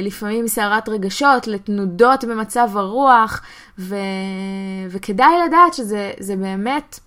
לפעמים 0.03 0.49
סערת 0.49 0.88
רגשות, 0.88 1.47
לתנודות 1.47 2.25
במצב 2.25 2.68
הרוח, 2.75 3.42
ו... 3.79 3.97
וכדאי 4.90 5.35
לדעת 5.47 5.75
שזה 5.75 6.37
באמת 6.38 6.99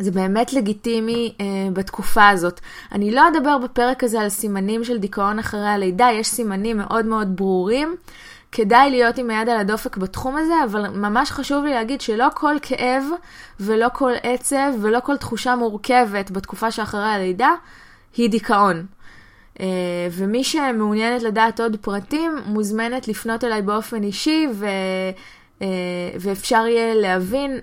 זה 0.00 0.10
באמת 0.10 0.52
לגיטימי 0.52 1.34
אה, 1.40 1.44
בתקופה 1.72 2.28
הזאת. 2.28 2.60
אני 2.92 3.10
לא 3.10 3.28
אדבר 3.28 3.58
בפרק 3.58 4.04
הזה 4.04 4.20
על 4.20 4.28
סימנים 4.28 4.84
של 4.84 4.98
דיכאון 4.98 5.38
אחרי 5.38 5.68
הלידה, 5.68 6.08
יש 6.12 6.26
סימנים 6.26 6.76
מאוד 6.76 7.06
מאוד 7.06 7.36
ברורים. 7.36 7.96
כדאי 8.52 8.90
להיות 8.90 9.18
עם 9.18 9.30
היד 9.30 9.48
על 9.48 9.56
הדופק 9.56 9.96
בתחום 9.96 10.36
הזה, 10.36 10.54
אבל 10.64 10.88
ממש 10.88 11.30
חשוב 11.30 11.64
לי 11.64 11.70
להגיד 11.70 12.00
שלא 12.00 12.26
כל 12.34 12.56
כאב 12.62 13.04
ולא 13.60 13.86
כל 13.92 14.12
עצב 14.22 14.72
ולא 14.80 15.00
כל 15.00 15.16
תחושה 15.16 15.56
מורכבת 15.56 16.30
בתקופה 16.30 16.70
שאחרי 16.70 17.08
הלידה 17.08 17.50
היא 18.16 18.30
דיכאון. 18.30 18.86
Uh, 19.58 19.62
ומי 20.12 20.44
שמעוניינת 20.44 21.22
לדעת 21.22 21.60
עוד 21.60 21.76
פרטים, 21.80 22.32
מוזמנת 22.46 23.08
לפנות 23.08 23.44
אליי 23.44 23.62
באופן 23.62 24.02
אישי, 24.02 24.46
ו, 24.54 24.66
uh, 25.58 25.62
ואפשר 26.20 26.66
יהיה 26.66 26.94
להבין 26.94 27.60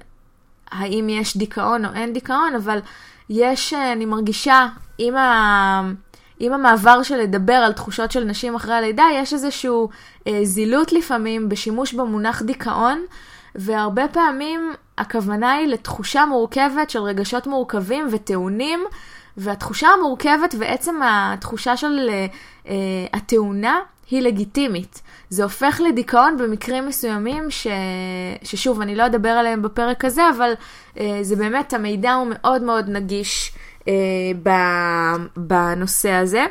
האם 0.71 1.10
יש 1.10 1.38
דיכאון 1.38 1.86
או 1.86 1.93
אין 1.93 2.13
דיכאון, 2.13 2.56
אבל 2.56 2.80
יש, 3.30 3.73
אה, 3.73 3.91
אני 3.93 4.06
מרגישה, 4.06 4.67
עם, 4.97 5.15
ה... 5.15 5.91
עם 6.39 6.53
המעבר 6.53 7.03
של 7.03 7.17
לדבר 7.17 7.53
על 7.53 7.73
תחושות 7.73 8.12
של 8.12 8.23
נשים 8.23 8.56
אחרי 8.56 8.73
הלידה, 8.73 9.03
יש 9.13 9.34
איזשהו 9.34 9.89
אה, 10.27 10.39
זילות 10.43 10.93
לפעמים 10.93 11.49
בשימוש 11.49 11.93
במונח 11.93 12.41
דיכאון, 12.41 13.06
והרבה 13.56 14.08
פעמים 14.08 14.73
הכוונה 14.97 15.51
היא 15.51 15.67
לתחושה 15.67 16.25
מורכבת 16.25 16.89
של 16.89 16.99
רגשות 16.99 17.47
מורכבים 17.47 18.08
וטעונים, 18.12 18.80
והתחושה 19.38 19.88
המורכבת 19.88 20.56
ועצם 20.60 20.95
התחושה 21.03 21.77
של 21.77 22.10
uh, 22.65 22.69
התאונה 23.13 23.80
היא 24.10 24.21
לגיטימית. 24.21 25.01
זה 25.30 25.44
הופך 25.44 25.82
לדיכאון 25.90 26.38
במקרים 26.38 26.88
מסוימים, 26.88 27.52
ש... 27.52 27.68
ששוב, 28.44 28.82
אני 28.82 28.96
לא 28.96 29.06
אדבר 29.06 29.30
עליהם 29.30 29.62
בפרק 29.62 30.06
הזה, 30.06 30.30
אבל 30.38 30.54
uh, 30.96 31.00
זה 31.22 31.36
באמת, 31.36 31.74
המידע 31.74 32.13
הוא 32.13 32.28
מאוד 32.30 32.63
מאוד 32.63 32.90
נגיש 32.90 33.54
uh, 33.80 33.88
בנושא 35.38 36.12
הזה. 36.12 36.46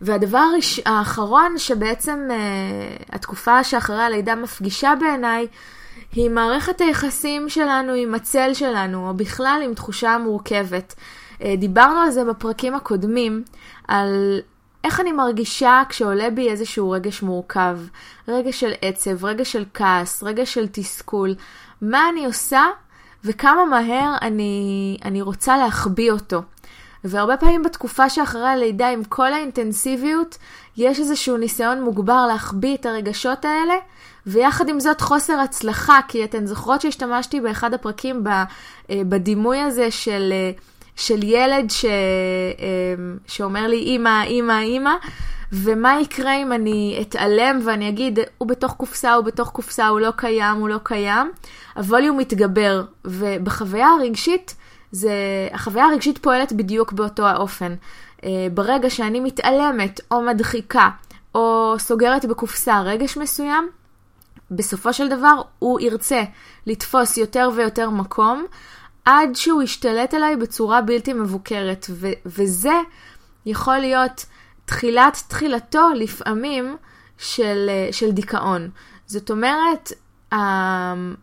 והדבר 0.00 0.44
האחרון 0.86 1.58
שבעצם 1.58 2.28
uh, 2.28 3.14
התקופה 3.14 3.64
שאחרי 3.64 4.02
הלידה 4.02 4.34
מפגישה 4.34 4.92
בעיניי, 5.00 5.46
היא 6.12 6.30
מערכת 6.30 6.80
היחסים 6.80 7.48
שלנו 7.48 7.92
עם 7.92 8.14
הצל 8.14 8.54
שלנו, 8.54 9.08
או 9.08 9.14
בכלל 9.14 9.60
עם 9.64 9.74
תחושה 9.74 10.18
מורכבת. 10.18 10.94
Uh, 11.38 11.42
דיברנו 11.58 12.00
על 12.00 12.10
זה 12.10 12.24
בפרקים 12.24 12.74
הקודמים, 12.74 13.42
על 13.88 14.40
איך 14.86 15.00
אני 15.00 15.12
מרגישה 15.12 15.82
כשעולה 15.88 16.30
בי 16.30 16.50
איזשהו 16.50 16.90
רגש 16.90 17.22
מורכב, 17.22 17.78
רגע 18.28 18.52
של 18.52 18.72
עצב, 18.82 19.24
רגע 19.24 19.44
של 19.44 19.64
כעס, 19.74 20.22
רגע 20.22 20.46
של 20.46 20.66
תסכול. 20.72 21.34
מה 21.82 22.08
אני 22.08 22.26
עושה 22.26 22.64
וכמה 23.24 23.64
מהר 23.64 24.16
אני, 24.22 24.96
אני 25.04 25.22
רוצה 25.22 25.56
להחביא 25.56 26.10
אותו. 26.10 26.42
והרבה 27.04 27.36
פעמים 27.36 27.62
בתקופה 27.62 28.10
שאחרי 28.10 28.48
הלידה, 28.48 28.88
עם 28.88 29.04
כל 29.04 29.32
האינטנסיביות, 29.32 30.38
יש 30.76 30.98
איזשהו 30.98 31.36
ניסיון 31.36 31.82
מוגבר 31.82 32.26
להחביא 32.26 32.74
את 32.74 32.86
הרגשות 32.86 33.44
האלה, 33.44 33.74
ויחד 34.26 34.68
עם 34.68 34.80
זאת 34.80 35.00
חוסר 35.00 35.40
הצלחה, 35.40 35.98
כי 36.08 36.24
אתן 36.24 36.46
זוכרות 36.46 36.80
שהשתמשתי 36.80 37.40
באחד 37.40 37.74
הפרקים 37.74 38.24
אה, 38.26 38.44
בדימוי 38.90 39.60
הזה 39.60 39.90
של, 39.90 40.32
אה, 40.32 40.50
של 40.96 41.22
ילד 41.22 41.70
ש, 41.70 41.84
אה, 41.84 41.90
שאומר 43.26 43.66
לי, 43.66 43.82
אמא, 43.96 44.24
אמא, 44.24 44.62
אמא, 44.62 44.94
ומה 45.52 46.00
יקרה 46.00 46.36
אם 46.42 46.52
אני 46.52 46.98
אתעלם 47.00 47.60
ואני 47.64 47.88
אגיד, 47.88 48.18
הוא 48.38 48.48
בתוך 48.48 48.72
קופסה, 48.72 49.14
הוא 49.14 49.24
בתוך 49.24 49.50
קופסה, 49.50 49.88
הוא 49.88 50.00
לא 50.00 50.10
קיים, 50.16 50.56
הוא 50.56 50.68
לא 50.68 50.78
קיים. 50.82 51.32
הווליום 51.76 52.18
מתגבר, 52.18 52.84
ובחוויה 53.04 53.88
הרגשית, 53.88 54.54
זה, 54.92 55.12
החוויה 55.52 55.84
הרגשית 55.84 56.18
פועלת 56.18 56.52
בדיוק 56.52 56.92
באותו 56.92 57.26
האופן. 57.26 57.74
Uh, 58.16 58.24
ברגע 58.54 58.90
שאני 58.90 59.20
מתעלמת 59.20 60.00
או 60.10 60.22
מדחיקה 60.22 60.88
או 61.34 61.74
סוגרת 61.78 62.24
בקופסה 62.24 62.80
רגש 62.80 63.16
מסוים, 63.16 63.68
בסופו 64.50 64.92
של 64.92 65.08
דבר 65.08 65.42
הוא 65.58 65.80
ירצה 65.80 66.22
לתפוס 66.66 67.16
יותר 67.16 67.48
ויותר 67.54 67.90
מקום 67.90 68.46
עד 69.06 69.34
שהוא 69.34 69.62
ישתלט 69.62 70.14
עליי 70.14 70.36
בצורה 70.36 70.80
בלתי 70.80 71.12
מבוקרת. 71.12 71.86
ו- 71.90 72.12
וזה 72.26 72.80
יכול 73.46 73.76
להיות 73.76 74.26
תחילת 74.64 75.22
תחילתו 75.28 75.88
לפעמים 75.94 76.76
של, 77.18 77.70
של 77.92 78.10
דיכאון. 78.10 78.70
זאת 79.06 79.30
אומרת, 79.30 79.92
Um, 80.34 80.36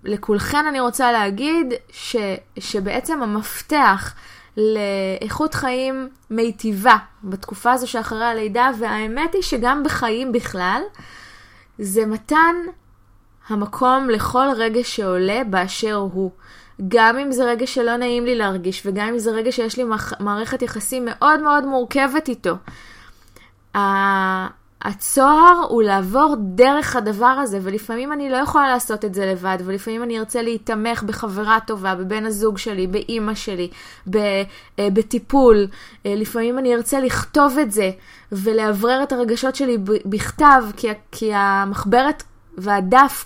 לכולכן 0.03 0.65
אני 0.67 0.79
רוצה 0.79 1.11
להגיד 1.11 1.73
ש, 1.89 2.15
שבעצם 2.59 3.23
המפתח 3.23 4.13
לאיכות 4.57 5.53
חיים 5.53 6.09
מיטיבה 6.29 6.97
בתקופה 7.23 7.71
הזו 7.71 7.87
שאחרי 7.87 8.25
הלידה, 8.25 8.71
והאמת 8.79 9.33
היא 9.33 9.41
שגם 9.41 9.83
בחיים 9.83 10.31
בכלל, 10.31 10.81
זה 11.79 12.05
מתן 12.05 12.55
המקום 13.47 14.09
לכל 14.09 14.45
רגש 14.57 14.95
שעולה 14.95 15.43
באשר 15.43 15.95
הוא. 15.95 16.31
גם 16.87 17.17
אם 17.17 17.31
זה 17.31 17.45
רגע 17.45 17.67
שלא 17.67 17.97
נעים 17.97 18.25
לי 18.25 18.35
להרגיש, 18.35 18.81
וגם 18.85 19.07
אם 19.07 19.19
זה 19.19 19.31
רגע 19.31 19.51
שיש 19.51 19.77
לי 19.77 19.83
מערכת 20.19 20.61
יחסים 20.61 21.05
מאוד 21.05 21.41
מאוד 21.41 21.65
מורכבת 21.65 22.29
איתו. 22.29 22.55
הצוהר 24.83 25.65
הוא 25.69 25.83
לעבור 25.83 26.35
דרך 26.39 26.95
הדבר 26.95 27.25
הזה, 27.25 27.59
ולפעמים 27.61 28.13
אני 28.13 28.29
לא 28.29 28.37
יכולה 28.37 28.69
לעשות 28.69 29.05
את 29.05 29.13
זה 29.13 29.25
לבד, 29.25 29.57
ולפעמים 29.65 30.03
אני 30.03 30.19
ארצה 30.19 30.41
להיתמך 30.41 31.03
בחברה 31.03 31.57
טובה, 31.67 31.95
בבן 31.95 32.25
הזוג 32.25 32.57
שלי, 32.57 32.87
באימא 32.87 33.35
שלי, 33.35 33.69
אה, 34.15 34.43
בטיפול. 34.79 35.67
אה, 36.05 36.13
לפעמים 36.15 36.59
אני 36.59 36.75
ארצה 36.75 36.99
לכתוב 36.99 37.57
את 37.61 37.71
זה, 37.71 37.91
ולאוורר 38.31 39.03
את 39.03 39.11
הרגשות 39.11 39.55
שלי 39.55 39.77
בכתב, 40.05 40.63
כי, 41.11 41.33
המחברת 41.33 42.23
והדף 42.57 43.25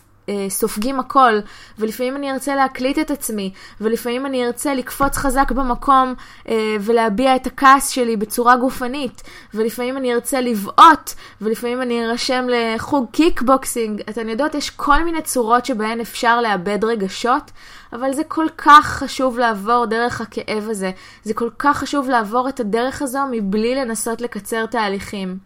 סופגים 0.49 0.99
הכל, 0.99 1.33
ולפעמים 1.79 2.15
אני 2.15 2.31
ארצה 2.31 2.55
להקליט 2.55 2.99
את 2.99 3.11
עצמי, 3.11 3.51
ולפעמים 3.81 4.25
אני 4.25 4.45
ארצה 4.45 4.73
לקפוץ 4.73 5.17
חזק 5.17 5.51
במקום 5.51 6.13
אה, 6.47 6.75
ולהביע 6.79 7.35
את 7.35 7.47
הכעס 7.47 7.89
שלי 7.89 8.17
בצורה 8.17 8.55
גופנית, 8.55 9.23
ולפעמים 9.53 9.97
אני 9.97 10.13
ארצה 10.13 10.41
לבעוט, 10.41 11.11
ולפעמים 11.41 11.81
אני 11.81 12.05
ארשם 12.05 12.45
לחוג 12.49 13.05
קיקבוקסינג. 13.11 14.01
אתן 14.09 14.29
יודעות, 14.29 14.55
יש 14.55 14.69
כל 14.69 15.03
מיני 15.03 15.21
צורות 15.21 15.65
שבהן 15.65 15.99
אפשר 15.99 16.41
לעבד 16.41 16.83
רגשות, 16.83 17.51
אבל 17.93 18.13
זה 18.13 18.23
כל 18.23 18.45
כך 18.57 18.85
חשוב 18.85 19.39
לעבור 19.39 19.85
דרך 19.85 20.21
הכאב 20.21 20.67
הזה. 20.69 20.91
זה 21.23 21.33
כל 21.33 21.49
כך 21.59 21.77
חשוב 21.77 22.09
לעבור 22.09 22.49
את 22.49 22.59
הדרך 22.59 23.01
הזו 23.01 23.19
מבלי 23.31 23.75
לנסות 23.75 24.21
לקצר 24.21 24.65
תהליכים. 24.65 25.37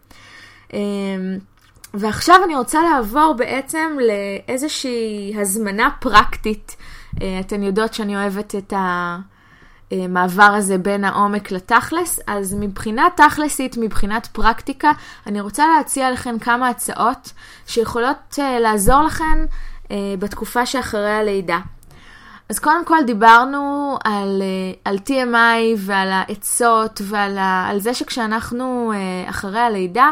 ועכשיו 1.94 2.40
אני 2.44 2.56
רוצה 2.56 2.82
לעבור 2.82 3.34
בעצם 3.38 3.96
לאיזושהי 4.00 5.34
הזמנה 5.36 5.88
פרקטית. 6.00 6.76
אה, 7.22 7.40
אתן 7.40 7.62
יודעות 7.62 7.94
שאני 7.94 8.16
אוהבת 8.16 8.54
את 8.54 8.72
המעבר 9.92 10.42
הזה 10.42 10.78
בין 10.78 11.04
העומק 11.04 11.50
לתכלס, 11.50 12.20
אז 12.26 12.54
מבחינה 12.54 13.06
תכלסית, 13.16 13.76
מבחינת 13.76 14.26
פרקטיקה, 14.26 14.92
אני 15.26 15.40
רוצה 15.40 15.66
להציע 15.76 16.10
לכם 16.10 16.38
כמה 16.38 16.68
הצעות 16.68 17.32
שיכולות 17.66 18.38
אה, 18.38 18.58
לעזור 18.60 19.02
לכם 19.02 19.46
אה, 19.90 19.96
בתקופה 20.18 20.66
שאחרי 20.66 21.10
הלידה. 21.10 21.58
אז 22.48 22.58
קודם 22.58 22.84
כל 22.84 22.98
דיברנו 23.06 23.96
על, 24.04 24.42
על 24.84 24.98
TMI 25.06 25.76
ועל 25.76 26.08
העצות 26.12 27.00
ועל 27.04 27.38
ה, 27.38 27.66
על 27.68 27.80
זה 27.80 27.94
שכשאנחנו 27.94 28.92
אחרי 29.28 29.60
הלידה, 29.60 30.10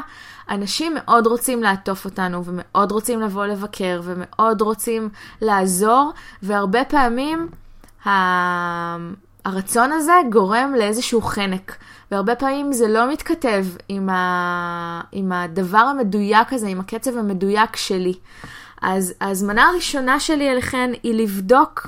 אנשים 0.50 0.94
מאוד 0.94 1.26
רוצים 1.26 1.62
לעטוף 1.62 2.04
אותנו, 2.04 2.44
ומאוד 2.44 2.92
רוצים 2.92 3.20
לבוא 3.20 3.46
לבקר, 3.46 4.00
ומאוד 4.04 4.60
רוצים 4.60 5.08
לעזור, 5.42 6.12
והרבה 6.42 6.84
פעמים 6.84 7.48
ה... 8.06 8.10
הרצון 9.44 9.92
הזה 9.92 10.12
גורם 10.32 10.74
לאיזשהו 10.78 11.22
חנק. 11.22 11.76
והרבה 12.10 12.34
פעמים 12.34 12.72
זה 12.72 12.88
לא 12.88 13.12
מתכתב 13.12 13.66
עם, 13.88 14.08
ה... 14.08 15.00
עם 15.12 15.32
הדבר 15.32 15.78
המדויק 15.78 16.52
הזה, 16.52 16.68
עם 16.68 16.80
הקצב 16.80 17.16
המדויק 17.16 17.76
שלי. 17.76 18.14
אז 18.82 19.14
ההזמנה 19.20 19.68
הראשונה 19.68 20.20
שלי 20.20 20.50
אליכן 20.50 20.90
היא 21.02 21.14
לבדוק 21.14 21.86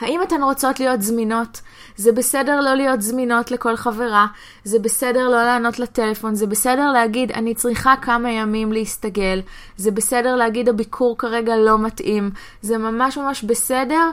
האם 0.00 0.22
אתן 0.22 0.42
רוצות 0.42 0.80
להיות 0.80 1.02
זמינות? 1.02 1.60
זה 1.96 2.12
בסדר 2.12 2.60
לא 2.60 2.74
להיות 2.74 3.02
זמינות 3.02 3.50
לכל 3.50 3.76
חברה, 3.76 4.26
זה 4.64 4.78
בסדר 4.78 5.28
לא 5.28 5.44
לענות 5.44 5.78
לטלפון, 5.78 6.34
זה 6.34 6.46
בסדר 6.46 6.92
להגיד 6.92 7.32
אני 7.32 7.54
צריכה 7.54 7.94
כמה 8.02 8.30
ימים 8.30 8.72
להסתגל, 8.72 9.40
זה 9.76 9.90
בסדר 9.90 10.36
להגיד 10.36 10.68
הביקור 10.68 11.18
כרגע 11.18 11.56
לא 11.56 11.78
מתאים, 11.78 12.30
זה 12.62 12.78
ממש 12.78 13.18
ממש 13.18 13.42
בסדר. 13.42 14.10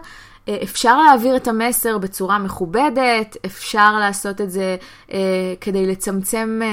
אה, 0.50 0.58
אפשר 0.64 1.02
להעביר 1.02 1.36
את 1.36 1.48
המסר 1.48 1.98
בצורה 1.98 2.38
מכובדת, 2.38 3.38
אפשר 3.46 4.00
לעשות 4.00 4.42
את 4.42 4.52
זה 4.52 4.78
אה, 5.14 5.18
כדי 5.62 5.86
לצמצם 5.86 6.60
אה, 6.64 6.68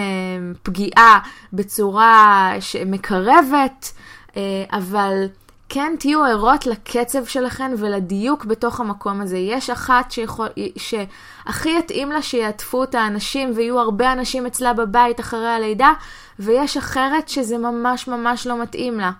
פגיעה 0.62 1.18
בצורה 1.52 2.52
שמקרבת, 2.60 3.92
אה, 4.36 4.64
אבל... 4.72 5.26
כן 5.68 5.94
תהיו 5.98 6.24
ערות 6.24 6.66
לקצב 6.66 7.24
שלכן 7.24 7.72
ולדיוק 7.78 8.44
בתוך 8.44 8.80
המקום 8.80 9.20
הזה. 9.20 9.38
יש 9.38 9.70
אחת 9.70 10.10
שיכול, 10.10 10.48
שהכי 10.76 11.78
יתאים 11.78 12.12
לה 12.12 12.22
שיעטפו 12.22 12.84
את 12.84 12.94
האנשים 12.94 13.52
ויהיו 13.56 13.78
הרבה 13.78 14.12
אנשים 14.12 14.46
אצלה 14.46 14.72
בבית 14.72 15.20
אחרי 15.20 15.48
הלידה, 15.48 15.92
ויש 16.38 16.76
אחרת 16.76 17.28
שזה 17.28 17.58
ממש 17.58 18.08
ממש 18.08 18.46
לא 18.46 18.62
מתאים 18.62 19.00
לה. 19.00 19.10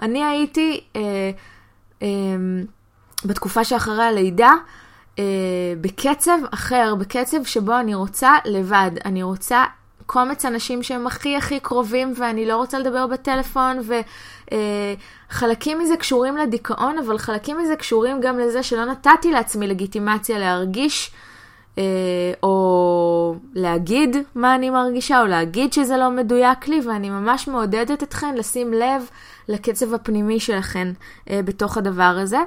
אני 0.00 0.24
הייתי 0.24 0.80
אה, 0.96 1.30
אה, 2.02 2.08
בתקופה 3.24 3.64
שאחרי 3.64 4.04
הלידה, 4.04 4.52
אה, 5.18 5.24
בקצב 5.80 6.38
אחר, 6.50 6.94
בקצב 6.94 7.44
שבו 7.44 7.80
אני 7.80 7.94
רוצה 7.94 8.36
לבד. 8.44 8.90
אני 9.04 9.22
רוצה 9.22 9.64
קומץ 10.06 10.44
אנשים 10.44 10.82
שהם 10.82 11.06
הכי 11.06 11.36
הכי 11.36 11.60
קרובים 11.60 12.12
ואני 12.16 12.46
לא 12.46 12.56
רוצה 12.56 12.78
לדבר 12.78 13.06
בטלפון 13.06 13.78
וחלקים 15.30 15.78
אה, 15.78 15.84
מזה 15.84 15.96
קשורים 15.96 16.36
לדיכאון 16.36 16.98
אבל 16.98 17.18
חלקים 17.18 17.58
מזה 17.58 17.76
קשורים 17.76 18.20
גם 18.20 18.38
לזה 18.38 18.62
שלא 18.62 18.84
נתתי 18.84 19.32
לעצמי 19.32 19.66
לגיטימציה 19.66 20.38
להרגיש 20.38 21.12
אה, 21.78 21.82
או 22.42 23.34
להגיד 23.54 24.16
מה 24.34 24.54
אני 24.54 24.70
מרגישה 24.70 25.20
או 25.20 25.26
להגיד 25.26 25.72
שזה 25.72 25.96
לא 25.96 26.10
מדויק 26.10 26.68
לי 26.68 26.80
ואני 26.86 27.10
ממש 27.10 27.48
מעודדת 27.48 28.02
אתכן 28.02 28.34
לשים 28.34 28.72
לב 28.72 29.02
לקצב 29.48 29.94
הפנימי 29.94 30.40
שלכן 30.40 30.88
אה, 31.30 31.40
בתוך 31.44 31.76
הדבר 31.76 32.16
הזה. 32.22 32.38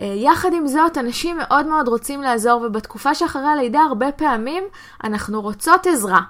יחד 0.00 0.48
עם 0.52 0.66
זאת, 0.66 0.98
אנשים 0.98 1.36
מאוד 1.36 1.66
מאוד 1.66 1.88
רוצים 1.88 2.22
לעזור, 2.22 2.62
ובתקופה 2.62 3.14
שאחרי 3.14 3.46
הלידה 3.46 3.80
הרבה 3.80 4.12
פעמים 4.12 4.64
אנחנו 5.04 5.40
רוצות 5.40 5.86
עזרה. 5.86 6.20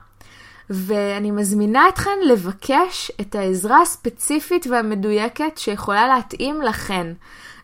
ואני 0.70 1.31
מזמינה 1.31 1.88
אתכן 1.88 2.18
לבקש 2.24 3.12
את 3.20 3.35
העזרה 3.35 3.83
הספציפית 3.83 4.66
והמדויקת 4.66 5.59
שיכולה 5.59 6.09
להתאים 6.09 6.62
לכן. 6.62 7.12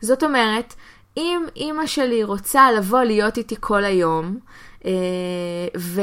זאת 0.00 0.22
אומרת, 0.22 0.74
אם 1.16 1.42
אימא 1.56 1.86
שלי 1.86 2.24
רוצה 2.24 2.72
לבוא 2.72 3.02
להיות 3.02 3.38
איתי 3.38 3.54
כל 3.60 3.84
היום, 3.84 4.38
אה, 4.86 4.90
ו, 5.76 6.00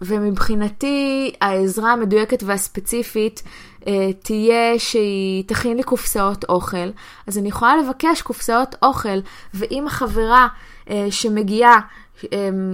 ומבחינתי 0.00 1.32
העזרה 1.40 1.92
המדויקת 1.92 2.42
והספציפית 2.42 3.42
אה, 3.86 4.12
תהיה 4.22 4.78
שהיא 4.78 5.44
תכין 5.46 5.76
לי 5.76 5.82
קופסאות 5.82 6.44
אוכל, 6.44 6.88
אז 7.26 7.38
אני 7.38 7.48
יכולה 7.48 7.76
לבקש 7.76 8.22
קופסאות 8.22 8.74
אוכל, 8.82 9.18
ואם 9.54 9.86
החברה 9.86 10.48
אה, 10.90 11.06
שמגיעה 11.10 11.80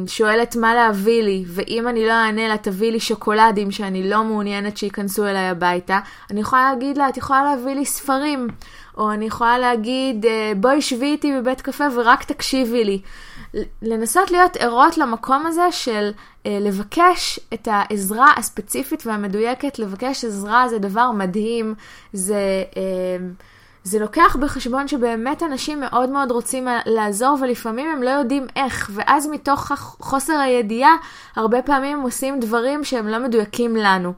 שואלת 0.07 0.57
מה 0.57 0.75
להביא 0.75 1.23
לי, 1.23 1.45
ואם 1.47 1.89
אני 1.89 2.07
לא 2.07 2.13
אענה 2.13 2.49
לה, 2.49 2.59
תביא 2.59 2.93
לי 2.93 3.01
שוקולדים 3.01 3.71
שאני 3.71 4.11
לא 4.11 4.25
מעוניינת 4.25 4.77
שייכנסו 4.77 5.27
אליי 5.27 5.49
הביתה, 5.49 5.99
אני 6.31 6.41
יכולה 6.41 6.71
להגיד 6.73 6.99
לה, 6.99 7.09
את 7.09 7.17
יכולה 7.17 7.45
להביא 7.45 7.75
לי 7.75 7.85
ספרים, 7.85 8.49
או 8.97 9.13
אני 9.13 9.25
יכולה 9.25 9.59
להגיד, 9.59 10.27
אה, 10.27 10.53
בואי 10.57 10.83
שבי 10.83 11.07
איתי 11.07 11.33
בבית 11.41 11.61
קפה 11.61 11.85
ורק 11.95 12.25
תקשיבי 12.25 12.85
לי. 12.85 13.01
לנסות 13.83 14.31
להיות 14.31 14.57
ערות 14.57 14.99
למקום 14.99 15.47
הזה 15.47 15.67
של 15.71 16.11
אה, 16.47 16.59
לבקש 16.61 17.41
את 17.55 17.69
העזרה 17.71 18.33
הספציפית 18.37 19.07
והמדויקת, 19.07 19.79
לבקש 19.79 20.25
עזרה 20.25 20.69
זה 20.69 20.79
דבר 20.79 21.11
מדהים, 21.11 21.75
זה... 22.13 22.65
זה 23.89 23.99
לוקח 23.99 24.37
בחשבון 24.41 24.89
שבאמת 24.89 25.43
אנשים 25.43 25.81
מאוד 25.81 26.11
מאוד 26.11 26.31
רוצים 26.31 26.69
לעזור 26.87 27.39
ולפעמים 27.41 27.91
הם 27.91 28.03
לא 28.03 28.11
יודעים 28.11 28.47
איך, 28.57 28.91
ואז 28.95 29.27
מתוך 29.27 29.73
חוסר 30.01 30.33
הידיעה, 30.33 30.97
הרבה 31.37 31.63
פעמים 31.63 31.99
הם 31.99 32.03
עושים 32.03 32.41
דברים 32.41 32.85
שהם 32.85 33.09
לא 33.09 33.19
מדויקים 33.19 33.77
לנו. 33.77 34.13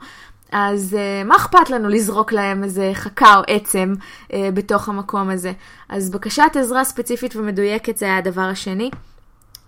אז 0.53 0.97
uh, 0.97 1.29
מה 1.29 1.37
אכפת 1.37 1.71
לנו 1.71 1.89
לזרוק 1.89 2.33
להם 2.33 2.65
איזה 2.65 2.91
חכה 2.95 3.37
או 3.37 3.43
עצם 3.47 3.95
uh, 4.29 4.35
בתוך 4.55 4.89
המקום 4.89 5.31
הזה? 5.31 5.53
אז 5.89 6.11
בקשת 6.11 6.57
עזרה 6.59 6.85
ספציפית 6.85 7.37
ומדויקת 7.37 7.97
זה 7.97 8.07
היה 8.07 8.19
הדבר 8.19 8.43
השני. 8.43 8.91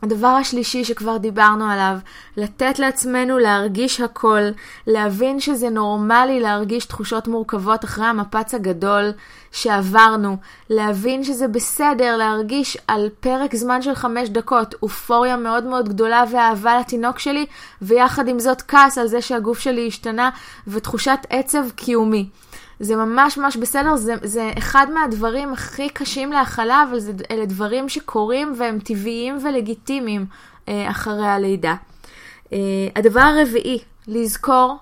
הדבר 0.02 0.28
השלישי 0.28 0.84
שכבר 0.84 1.16
דיברנו 1.16 1.70
עליו, 1.70 1.96
לתת 2.36 2.78
לעצמנו 2.78 3.38
להרגיש 3.38 4.00
הכל, 4.00 4.40
להבין 4.86 5.40
שזה 5.40 5.70
נורמלי 5.70 6.40
להרגיש 6.40 6.84
תחושות 6.84 7.28
מורכבות 7.28 7.84
אחרי 7.84 8.04
המפץ 8.06 8.54
הגדול 8.54 9.12
שעברנו, 9.52 10.36
להבין 10.70 11.24
שזה 11.24 11.48
בסדר 11.48 12.16
להרגיש 12.16 12.78
על 12.88 13.08
פרק 13.20 13.54
זמן 13.54 13.82
של 13.82 13.94
חמש 13.94 14.28
דקות 14.28 14.74
אופוריה 14.82 15.36
מאוד 15.36 15.64
מאוד 15.64 15.88
גדולה 15.88 16.24
ואהבה 16.30 16.78
לתינוק 16.78 17.18
שלי, 17.18 17.46
ויחד 17.82 18.28
עם 18.28 18.38
זאת 18.38 18.62
כעס 18.62 18.98
על 18.98 19.06
זה 19.06 19.22
שהגוף 19.22 19.58
שלי 19.58 19.86
השתנה 19.86 20.30
ותחושת 20.66 21.18
עצב 21.30 21.70
קיומי. 21.70 22.28
זה 22.82 22.96
ממש 22.96 23.38
ממש 23.38 23.56
בסדר, 23.56 23.96
זה, 23.96 24.14
זה 24.22 24.50
אחד 24.58 24.86
מהדברים 24.94 25.52
הכי 25.52 25.88
קשים 25.88 26.32
להכלה, 26.32 26.84
אבל 26.90 26.98
זה, 26.98 27.12
אלה 27.30 27.46
דברים 27.46 27.88
שקורים 27.88 28.54
והם 28.58 28.78
טבעיים 28.78 29.38
ולגיטימיים 29.44 30.26
אה, 30.68 30.90
אחרי 30.90 31.26
הלידה. 31.26 31.74
אה, 32.52 32.58
הדבר 32.96 33.20
הרביעי, 33.20 33.78
לזכור, 34.08 34.76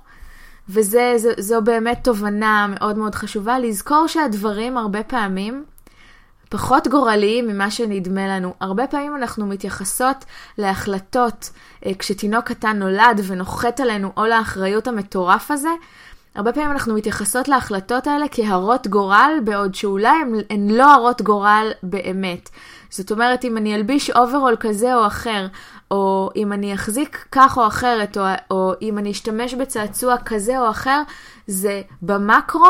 וזו 0.68 1.62
באמת 1.64 1.98
תובנה 2.04 2.66
מאוד 2.70 2.98
מאוד 2.98 3.14
חשובה, 3.14 3.58
לזכור 3.58 4.06
שהדברים 4.06 4.76
הרבה 4.76 5.02
פעמים 5.02 5.64
פחות 6.48 6.88
גורליים 6.88 7.46
ממה 7.46 7.70
שנדמה 7.70 8.28
לנו. 8.28 8.54
הרבה 8.60 8.86
פעמים 8.86 9.16
אנחנו 9.16 9.46
מתייחסות 9.46 10.24
להחלטות 10.58 11.50
אה, 11.86 11.92
כשתינוק 11.98 12.44
קטן 12.44 12.78
נולד 12.78 13.20
ונוחת 13.26 13.80
עלינו 13.80 14.12
עול 14.14 14.32
האחריות 14.32 14.88
המטורף 14.88 15.50
הזה, 15.50 15.70
הרבה 16.34 16.52
פעמים 16.52 16.70
אנחנו 16.70 16.94
מתייחסות 16.94 17.48
להחלטות 17.48 18.06
האלה 18.06 18.26
כהרות 18.30 18.86
גורל, 18.86 19.30
בעוד 19.44 19.74
שאולי 19.74 20.08
הן, 20.08 20.34
הן 20.50 20.70
לא 20.70 20.94
הרות 20.94 21.22
גורל 21.22 21.70
באמת. 21.82 22.48
זאת 22.90 23.12
אומרת, 23.12 23.44
אם 23.44 23.56
אני 23.56 23.74
אלביש 23.74 24.10
אוברול 24.10 24.56
כזה 24.60 24.94
או 24.94 25.06
אחר, 25.06 25.46
או 25.90 26.30
אם 26.36 26.52
אני 26.52 26.74
אחזיק 26.74 27.26
כך 27.32 27.58
או 27.58 27.66
אחרת, 27.66 28.18
או, 28.18 28.22
או 28.50 28.72
אם 28.82 28.98
אני 28.98 29.10
אשתמש 29.10 29.54
בצעצוע 29.54 30.16
כזה 30.24 30.60
או 30.60 30.70
אחר, 30.70 31.02
זה 31.46 31.82
במקרו 32.02 32.68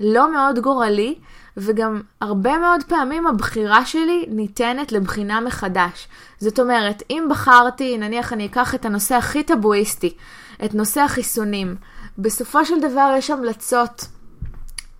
לא 0.00 0.32
מאוד 0.32 0.58
גורלי, 0.58 1.14
וגם 1.56 2.00
הרבה 2.20 2.58
מאוד 2.58 2.84
פעמים 2.88 3.26
הבחירה 3.26 3.86
שלי 3.86 4.26
ניתנת 4.28 4.92
לבחינה 4.92 5.40
מחדש. 5.40 6.08
זאת 6.38 6.60
אומרת, 6.60 7.02
אם 7.10 7.26
בחרתי, 7.30 7.98
נניח 7.98 8.32
אני 8.32 8.46
אקח 8.46 8.74
את 8.74 8.84
הנושא 8.84 9.14
הכי 9.14 9.42
טבואיסטי, 9.42 10.14
את 10.64 10.74
נושא 10.74 11.00
החיסונים, 11.00 11.76
בסופו 12.18 12.64
של 12.64 12.80
דבר 12.80 13.14
יש 13.18 13.30
המלצות. 13.30 14.06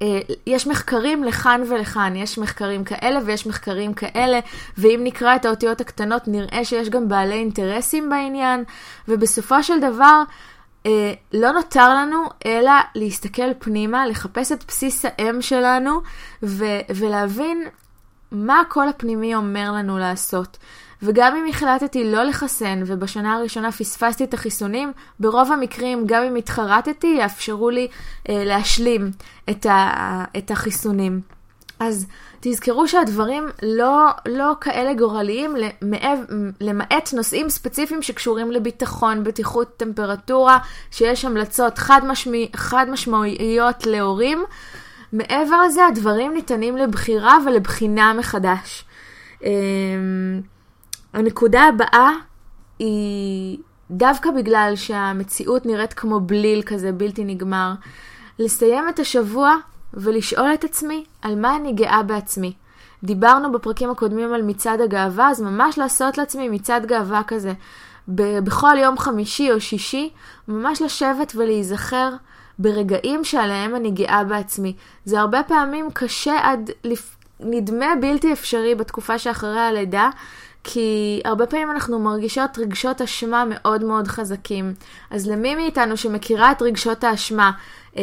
אה, 0.03 0.21
יש 0.47 0.67
מחקרים 0.67 1.25
לכאן 1.25 1.63
ולכאן, 1.69 2.17
יש 2.17 2.39
מחקרים 2.39 2.85
כאלה 2.85 3.21
ויש 3.25 3.47
מחקרים 3.47 3.95
כאלה, 3.95 4.41
ואם 4.79 5.01
נקרא 5.05 5.37
את 5.37 5.45
האותיות 5.45 5.81
הקטנות 5.81 6.29
נראה 6.29 6.65
שיש 6.65 6.89
גם 6.89 7.09
בעלי 7.09 7.35
אינטרסים 7.35 8.11
בעניין, 8.11 8.65
ובסופו 9.09 9.63
של 9.63 9.81
דבר 9.81 10.23
אה, 10.87 11.13
לא 11.33 11.53
נותר 11.53 11.95
לנו 11.95 12.25
אלא 12.47 12.73
להסתכל 12.95 13.55
פנימה, 13.59 14.07
לחפש 14.07 14.53
את 14.53 14.65
בסיס 14.69 15.05
האם 15.05 15.43
שלנו 15.43 16.01
ו- 16.43 16.81
ולהבין 16.95 17.69
מה 18.33 18.61
הקול 18.61 18.89
הפנימי 18.89 19.35
אומר 19.35 19.73
לנו 19.73 19.99
לעשות. 19.99 20.59
וגם 21.03 21.37
אם 21.37 21.47
החלטתי 21.49 22.13
לא 22.13 22.23
לחסן 22.23 22.83
ובשנה 22.87 23.35
הראשונה 23.35 23.73
פספסתי 23.73 24.25
את 24.25 24.35
החיסונים, 24.35 24.93
ברוב 25.21 25.53
המקרים, 25.53 26.07
גם 26.07 26.23
אם 26.23 26.37
התחרטתי, 26.37 27.17
יאפשרו 27.21 27.71
לי 27.71 27.89
אה, 28.29 28.45
להשלים 28.45 29.11
את, 29.51 29.67
ה, 29.67 30.25
את 30.39 30.51
החיסונים. 30.51 31.21
אז 31.81 32.07
תזכרו 32.41 32.89
שהדברים 32.89 33.47
לא, 33.63 34.09
לא 34.27 34.53
כאלה 34.61 34.95
גורליים, 34.95 35.57
למעט, 35.83 36.19
למעט 36.61 37.13
נושאים 37.13 37.49
ספציפיים 37.49 38.03
שקשורים 38.03 38.53
לביטחון, 38.53 39.25
בטיחות, 39.25 39.77
טמפרטורה, 39.77 40.59
שיש 40.91 41.25
המלצות 41.25 41.79
חד, 41.79 42.01
משמע, 42.05 42.39
חד 42.57 42.87
משמעויות 42.91 43.87
להורים. 43.87 44.45
מעבר 45.13 45.63
לזה, 45.63 45.87
הדברים 45.87 46.35
ניתנים 46.35 46.77
לבחירה 46.77 47.39
ולבחינה 47.47 48.13
מחדש. 48.15 48.85
הנקודה 51.13 51.63
הבאה 51.63 52.11
היא 52.79 53.59
דווקא 53.91 54.31
בגלל 54.31 54.73
שהמציאות 54.77 55.67
נראית 55.67 55.93
כמו 55.93 56.21
בליל 56.21 56.63
כזה 56.63 56.93
בלתי 56.93 57.25
נגמר, 57.25 57.73
לסיים 58.39 58.89
את 58.89 58.99
השבוע 58.99 59.57
ולשאול 59.95 60.55
את 60.55 60.65
עצמי 60.65 61.05
על 61.23 61.41
מה 61.41 61.57
אני 61.57 61.73
גאה 61.73 62.03
בעצמי. 62.03 62.53
דיברנו 63.05 63.53
בפרקים 63.53 63.91
הקודמים 63.91 64.33
על 64.33 64.43
מצעד 64.43 64.81
הגאווה, 64.81 65.31
אז 65.31 65.41
ממש 65.41 65.79
לעשות 65.79 66.19
לעצמי 66.19 66.49
מצעד 66.49 66.87
גאווה 66.87 67.23
כזה. 67.27 67.53
בכל 68.09 68.75
יום 68.79 68.99
חמישי 68.99 69.53
או 69.53 69.61
שישי, 69.61 70.11
ממש 70.49 70.83
לשבת 70.83 71.33
ולהיזכר 71.37 72.11
ברגעים 72.59 73.25
שעליהם 73.25 73.75
אני 73.75 73.91
גאה 73.91 74.25
בעצמי. 74.25 74.75
זה 75.05 75.21
הרבה 75.21 75.43
פעמים 75.43 75.91
קשה 75.91 76.39
עד 76.43 76.71
לפ... 76.85 77.17
נדמה 77.41 77.87
בלתי 78.01 78.33
אפשרי 78.33 78.75
בתקופה 78.75 79.19
שאחרי 79.19 79.61
הלידה, 79.61 80.11
כי 80.65 81.21
הרבה 81.25 81.47
פעמים 81.47 81.71
אנחנו 81.71 81.99
מרגישות 81.99 82.59
רגשות 82.59 83.01
אשמה 83.01 83.45
מאוד 83.49 83.85
מאוד 83.85 84.09
חזקים. 84.09 84.75
אז 85.11 85.29
למי 85.29 85.55
מאיתנו 85.55 85.97
שמכירה 85.97 86.53
את 86.53 86.63
רגשות 86.63 87.05
האשמה, 87.05 87.51
אה, 87.97 88.03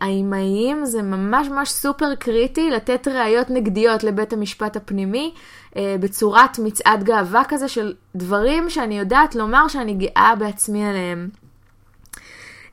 האימהיים, 0.00 0.84
זה 0.84 1.02
ממש 1.02 1.48
ממש 1.48 1.70
סופר 1.70 2.14
קריטי 2.14 2.70
לתת 2.70 3.08
ראיות 3.08 3.50
נגדיות 3.50 4.04
לבית 4.04 4.32
המשפט 4.32 4.76
הפנימי, 4.76 5.34
אה, 5.76 5.96
בצורת 6.00 6.58
מצעד 6.58 7.04
גאווה 7.04 7.42
כזה 7.48 7.68
של 7.68 7.94
דברים 8.16 8.70
שאני 8.70 8.98
יודעת 8.98 9.34
לומר 9.34 9.68
שאני 9.68 9.94
גאה 9.94 10.34
בעצמי 10.38 10.86
עליהם. 10.86 11.28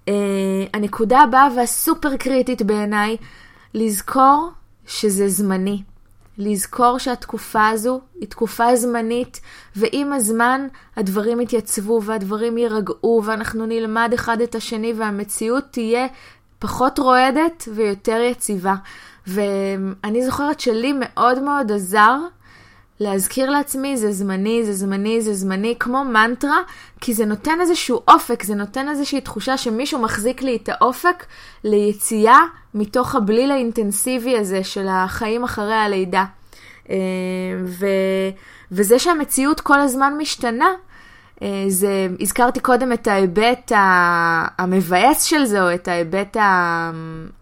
אה, 0.08 0.14
הנקודה 0.74 1.20
הבאה 1.20 1.48
והסופר 1.56 2.18
קריטית 2.18 2.62
בעיניי, 2.62 3.18
לזכור 3.74 4.50
שזה 4.86 5.28
זמני. 5.28 5.84
לזכור 6.38 6.98
שהתקופה 6.98 7.68
הזו 7.68 8.02
היא 8.20 8.30
תקופה 8.30 8.76
זמנית, 8.76 9.42
ועם 9.76 10.14
הזמן 10.14 10.68
הדברים 10.98 11.42
יתייצבו 11.42 12.02
והדברים 12.04 12.58
יירגעו, 12.58 13.22
ואנחנו 13.26 13.66
נלמד 13.66 14.12
אחד 14.14 14.42
את 14.42 14.56
השני, 14.56 14.94
והמציאות 14.94 15.64
תהיה 15.72 16.08
פחות 16.60 17.00
רועדת 17.00 17.64
ויותר 17.76 18.22
יציבה. 18.22 18.76
ואני 19.28 20.26
זוכרת 20.26 20.60
שלי 20.60 20.94
מאוד 21.00 21.40
מאוד 21.40 21.72
עזר 21.72 22.18
להזכיר 23.00 23.50
לעצמי 23.50 23.98
זה 23.98 24.12
זמני, 24.12 24.64
זה 24.66 24.74
זמני, 24.74 25.22
זה 25.22 25.34
זמני, 25.34 25.76
כמו 25.80 26.04
מנטרה, 26.04 26.60
כי 27.02 27.14
זה 27.14 27.26
נותן 27.26 27.62
איזשהו 27.62 28.02
אופק, 28.08 28.44
זה 28.44 28.56
נותן 28.56 28.90
איזושהי 28.90 29.22
תחושה 29.22 29.58
שמישהו 29.58 30.00
מחזיק 30.00 30.42
לי 30.42 30.56
את 30.56 30.70
האופק 30.70 31.26
ליציאה 31.64 32.40
מתוך 32.74 33.16
הבליל 33.16 33.52
האינטנסיבי 33.52 34.38
הזה 34.38 34.64
של 34.64 34.88
החיים 34.90 35.44
אחרי 35.44 35.76
הלידה. 35.76 36.26
ו, 37.66 37.86
וזה 38.72 39.00
שהמציאות 39.00 39.62
כל 39.62 39.80
הזמן 39.80 40.14
משתנה, 40.18 40.70
זה, 41.68 42.08
הזכרתי 42.20 42.60
קודם 42.60 42.94
את 42.94 43.08
ההיבט 43.08 43.72
המבאס 44.60 45.24
של 45.24 45.46
זה, 45.46 45.64
או 45.64 45.74
את 45.74 45.88
ההיבט 45.88 46.38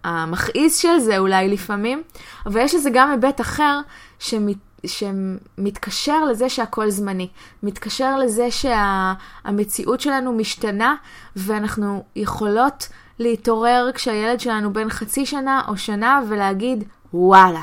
המכעיס 0.03 0.77
של 0.77 0.99
זה 0.99 1.17
אולי 1.17 1.49
לפעמים, 1.49 2.01
אבל 2.45 2.61
יש 2.61 2.75
לזה 2.75 2.89
גם 2.93 3.11
היבט 3.11 3.41
אחר 3.41 3.79
שמת, 4.19 4.57
שמתקשר 4.85 6.25
לזה 6.25 6.49
שהכל 6.49 6.89
זמני, 6.89 7.27
מתקשר 7.63 8.17
לזה 8.17 8.47
שהמציאות 8.51 10.01
שה, 10.01 10.03
שלנו 10.09 10.33
משתנה, 10.33 10.95
ואנחנו 11.35 12.03
יכולות 12.15 12.87
להתעורר 13.19 13.89
כשהילד 13.93 14.39
שלנו 14.39 14.73
בן 14.73 14.89
חצי 14.89 15.25
שנה 15.25 15.61
או 15.67 15.77
שנה 15.77 16.21
ולהגיד, 16.27 16.83
וואלה, 17.13 17.61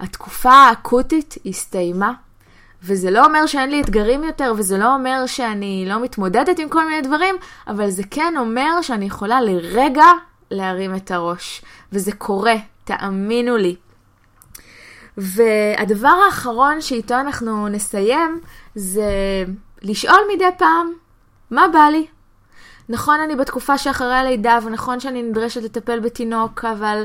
התקופה 0.00 0.52
האקוטית 0.52 1.34
הסתיימה, 1.46 2.12
וזה 2.82 3.10
לא 3.10 3.26
אומר 3.26 3.46
שאין 3.46 3.70
לי 3.70 3.80
אתגרים 3.80 4.24
יותר, 4.24 4.52
וזה 4.56 4.78
לא 4.78 4.94
אומר 4.94 5.26
שאני 5.26 5.84
לא 5.88 6.02
מתמודדת 6.02 6.58
עם 6.58 6.68
כל 6.68 6.88
מיני 6.88 7.02
דברים, 7.02 7.34
אבל 7.68 7.90
זה 7.90 8.02
כן 8.10 8.34
אומר 8.38 8.82
שאני 8.82 9.04
יכולה 9.04 9.40
לרגע 9.40 10.06
להרים 10.50 10.94
את 10.94 11.10
הראש. 11.10 11.62
וזה 11.92 12.12
קורה, 12.12 12.54
תאמינו 12.84 13.56
לי. 13.56 13.76
והדבר 15.18 16.14
האחרון 16.26 16.80
שאיתו 16.80 17.14
אנחנו 17.14 17.68
נסיים, 17.68 18.40
זה 18.74 19.04
לשאול 19.82 20.20
מדי 20.34 20.44
פעם, 20.58 20.92
מה 21.50 21.68
בא 21.72 21.88
לי? 21.92 22.06
נכון, 22.88 23.20
אני 23.20 23.36
בתקופה 23.36 23.78
שאחרי 23.78 24.14
הלידה, 24.14 24.58
ונכון 24.64 25.00
שאני 25.00 25.22
נדרשת 25.22 25.62
לטפל 25.62 26.00
בתינוק, 26.00 26.64
אבל 26.64 27.04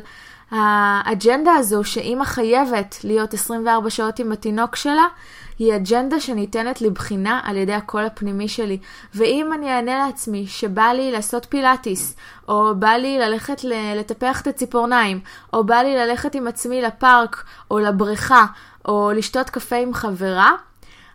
האג'נדה 0.52 1.54
הזו 1.54 1.84
שאימא 1.84 2.26
חייבת 2.26 2.96
להיות 3.04 3.34
24 3.34 3.90
שעות 3.90 4.20
עם 4.20 4.32
התינוק 4.32 4.76
שלה, 4.76 5.08
היא 5.60 5.76
אג'נדה 5.76 6.20
שניתנת 6.20 6.82
לבחינה 6.82 7.40
על 7.44 7.58
ידי 7.58 7.74
הקול 7.74 8.06
הפנימי 8.06 8.48
שלי. 8.48 8.78
ואם 9.16 9.54
אני 9.54 9.76
אענה 9.76 9.98
לעצמי 10.06 10.48
שבא 10.48 10.88
לי 10.88 11.12
לעשות 11.12 11.46
פילאטיס, 11.50 12.16
או 12.48 12.76
בא 12.76 12.90
לי 12.90 13.20
ללכת 13.20 13.64
לטפח 13.96 14.42
את 14.42 14.48
הציפורניים, 14.48 15.20
או 15.54 15.64
בא 15.64 15.76
לי 15.76 15.96
ללכת 15.98 16.36
עם 16.36 16.48
עצמי 16.48 16.82
לפארק, 16.82 17.44
או 17.72 17.80
לבריכה, 17.80 18.46
או 18.86 19.12
לשתות 19.16 19.50
קפה 19.50 19.76
עם 19.76 19.94
חברה, 19.94 20.52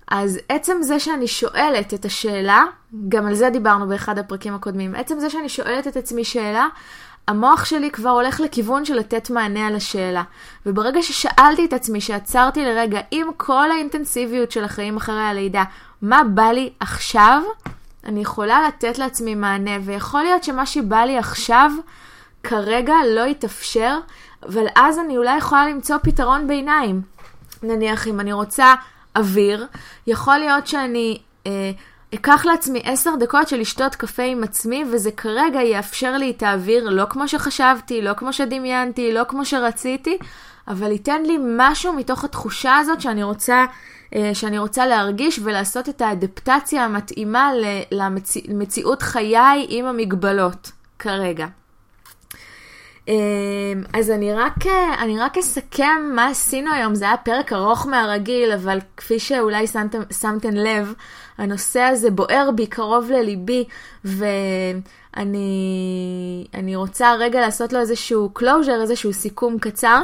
אז 0.09 0.39
עצם 0.49 0.77
זה 0.83 1.01
שאני 1.01 1.27
שואלת 1.27 1.95
את 1.95 2.05
השאלה, 2.05 2.65
גם 3.09 3.27
על 3.27 3.35
זה 3.35 3.51
דיברנו 3.51 3.89
באחד 3.89 4.19
הפרקים 4.19 4.55
הקודמים, 4.55 4.95
עצם 4.95 5.21
זה 5.21 5.31
שאני 5.31 5.49
שואלת 5.49 5.87
את 5.87 5.97
עצמי 5.97 6.25
שאלה, 6.25 6.67
המוח 7.29 7.65
שלי 7.65 7.91
כבר 7.91 8.11
הולך 8.11 8.41
לכיוון 8.41 8.85
של 8.85 8.95
לתת 8.95 9.31
מענה 9.31 9.67
על 9.67 9.77
השאלה. 9.77 10.23
וברגע 10.67 11.03
ששאלתי 11.03 11.65
את 11.65 11.73
עצמי, 11.73 12.01
שעצרתי 12.01 12.65
לרגע 12.65 13.01
עם 13.11 13.27
כל 13.37 13.71
האינטנסיביות 13.71 14.51
של 14.51 14.65
החיים 14.65 14.97
אחרי 14.97 15.23
הלידה, 15.23 15.65
מה 16.03 16.23
בא 16.35 16.51
לי 16.51 16.71
עכשיו, 16.81 17.43
אני 18.05 18.21
יכולה 18.21 18.69
לתת 18.69 18.99
לעצמי 18.99 19.35
מענה, 19.35 19.71
ויכול 19.85 20.23
להיות 20.23 20.45
שמה 20.45 20.67
שבא 20.67 21.01
לי 21.01 21.19
עכשיו, 21.19 21.71
כרגע 22.43 22.95
לא 23.15 23.27
יתאפשר, 23.27 23.99
אבל 24.49 24.67
אז 24.77 24.99
אני 24.99 25.17
אולי 25.17 25.39
יכולה 25.39 25.67
למצוא 25.67 25.97
פתרון 26.03 26.49
ביניים. 26.49 27.03
נניח 27.63 28.09
אם 28.09 28.21
אני 28.21 28.33
רוצה 28.33 28.75
אוויר, 29.17 29.67
יכול 30.07 30.37
להיות 30.39 30.67
שאני... 30.67 31.19
אה, 31.47 31.71
אקח 32.15 32.45
לעצמי 32.45 32.83
עשר 32.85 33.11
דקות 33.21 33.49
של 33.49 33.61
לשתות 33.61 33.95
קפה 33.95 34.23
עם 34.23 34.45
עצמי, 34.45 34.85
וזה 34.93 35.11
כרגע 35.11 35.63
יאפשר 35.63 36.17
לי 36.17 36.31
את 36.31 36.43
האוויר 36.43 36.89
לא 36.89 37.05
כמו 37.11 37.29
שחשבתי, 37.29 38.03
לא 38.03 38.13
כמו 38.15 38.33
שדמיינתי, 38.33 39.13
לא 39.13 39.23
כמו 39.29 39.45
שרציתי, 39.45 40.19
אבל 40.69 40.93
ייתן 40.93 41.23
לי 41.23 41.37
משהו 41.57 41.93
מתוך 41.93 42.25
התחושה 42.25 42.77
הזאת 42.77 43.01
שאני 43.01 43.23
רוצה, 43.23 43.65
אה, 44.15 44.31
שאני 44.35 44.59
רוצה 44.59 44.87
להרגיש 44.87 45.41
ולעשות 45.43 45.89
את 45.89 46.01
האדפטציה 46.03 46.85
המתאימה 46.85 47.51
למציאות 48.49 49.03
חיי 49.03 49.67
עם 49.69 49.87
המגבלות 49.87 50.73
כרגע. 50.99 51.47
אה, 53.09 53.15
אז 53.93 54.11
אני 54.11 54.35
רק, 54.35 54.67
אני 54.99 55.19
רק 55.19 55.39
אסכם 55.39 56.11
מה 56.15 56.27
עשינו 56.27 56.73
היום, 56.73 56.95
זה 56.95 57.05
היה 57.05 57.17
פרק 57.17 57.53
ארוך 57.53 57.87
מהרגיל, 57.87 58.53
אבל 58.53 58.79
כפי 58.97 59.19
שאולי 59.19 59.67
שמתם, 59.67 60.03
שמתם 60.21 60.55
לב, 60.55 60.95
הנושא 61.39 61.81
הזה 61.81 62.11
בוער 62.11 62.51
בי, 62.55 62.67
קרוב 62.67 63.11
לליבי, 63.11 63.65
ואני 64.05 65.17
רוצה 66.77 67.15
רגע 67.15 67.41
לעשות 67.41 67.73
לו 67.73 67.81
איזשהו 67.81 68.31
closure, 68.39 68.81
איזשהו 68.83 69.13
סיכום 69.13 69.59
קצר. 69.59 70.03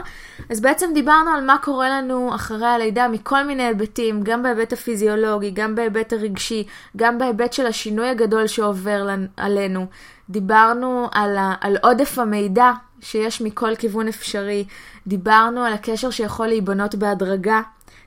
אז 0.51 0.61
בעצם 0.61 0.91
דיברנו 0.95 1.31
על 1.31 1.45
מה 1.45 1.57
קורה 1.63 1.91
לנו 1.91 2.35
אחרי 2.35 2.67
הלידה 2.67 3.09
מכל 3.09 3.43
מיני 3.45 3.63
היבטים, 3.63 4.23
גם 4.23 4.43
בהיבט 4.43 4.73
הפיזיולוגי, 4.73 5.51
גם 5.51 5.75
בהיבט 5.75 6.13
הרגשי, 6.13 6.67
גם 6.97 7.19
בהיבט 7.19 7.53
של 7.53 7.67
השינוי 7.67 8.09
הגדול 8.09 8.47
שעובר 8.47 9.07
עלינו. 9.37 9.87
דיברנו 10.31 11.09
על, 11.13 11.39
על 11.61 11.77
עודף 11.83 12.19
המידע 12.19 12.73
שיש 13.01 13.41
מכל 13.41 13.77
כיוון 13.77 14.09
אפשרי. 14.09 14.65
דיברנו 15.07 15.65
על 15.65 15.73
הקשר 15.73 16.11
שיכול 16.11 16.47
להיבנות 16.47 16.95
בהדרגה 16.95 17.61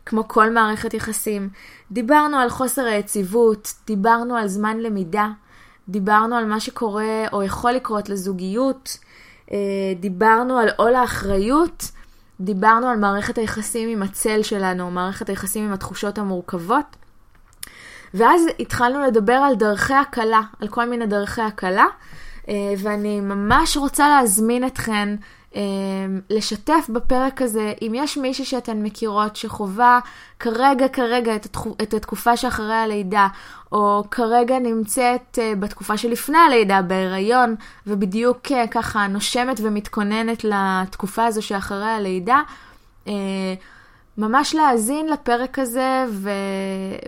כמו 0.06 0.28
כל 0.28 0.50
מערכת 0.50 0.94
יחסים. 0.94 1.50
דיברנו 1.92 2.38
על 2.38 2.50
חוסר 2.50 2.86
היציבות, 2.86 3.74
דיברנו 3.88 4.36
על 4.36 4.48
זמן 4.48 4.78
למידה, 4.78 5.28
דיברנו 5.90 6.36
על 6.36 6.46
מה 6.46 6.60
שקורה 6.60 7.26
או 7.34 7.44
יכול 7.44 7.72
לקרות 7.72 8.10
לזוגיות, 8.10 8.98
אה, 9.52 9.58
דיברנו 10.00 10.58
על 10.58 10.70
עול 10.78 10.96
האחריות, 10.96 11.92
דיברנו 12.40 12.88
על 12.88 12.98
מערכת 12.98 13.38
היחסים 13.38 13.90
עם 13.90 14.04
הצל 14.04 14.44
שלנו, 14.44 14.92
מערכת 14.92 15.30
היחסים 15.30 15.66
עם 15.66 15.74
התחושות 15.74 16.18
המורכבות. 16.18 16.96
ואז 18.14 18.42
התחלנו 18.60 19.02
לדבר 19.02 19.34
על 19.34 19.56
דרכי 19.56 19.94
הקלה, 19.94 20.42
על 20.62 20.68
כל 20.68 20.90
מיני 20.90 21.06
דרכי 21.06 21.42
הקלה, 21.42 21.86
אה, 22.50 22.74
ואני 22.78 23.22
ממש 23.22 23.78
רוצה 23.78 24.10
להזמין 24.10 24.68
אתכן 24.68 25.16
לשתף 26.30 26.90
בפרק 26.90 27.42
הזה, 27.42 27.74
אם 27.82 27.92
יש 27.96 28.18
מישהי 28.18 28.46
שאתן 28.46 28.84
מכירות 28.84 29.36
שחווה 29.36 30.00
כרגע 30.40 30.88
כרגע 30.88 31.36
את 31.82 31.94
התקופה 31.94 32.38
שאחרי 32.38 32.76
הלידה, 32.76 33.28
או 33.72 34.04
כרגע 34.12 34.60
נמצאת 34.60 35.40
אה, 35.42 35.54
בתקופה 35.60 35.98
שלפני 35.98 36.38
הלידה 36.38 36.82
בהיריון, 36.82 37.56
ובדיוק 37.88 38.52
אה, 38.52 38.68
ככה 38.68 39.08
נושמת 39.08 39.60
ומתכוננת 39.64 40.44
לתקופה 40.44 41.26
הזו 41.26 41.42
שאחרי 41.42 41.90
הלידה, 41.90 42.42
אה, 43.08 43.14
ממש 44.18 44.56
להאזין 44.56 45.08
לפרק 45.08 45.60
הזה 45.60 46.06
ו... 46.10 46.30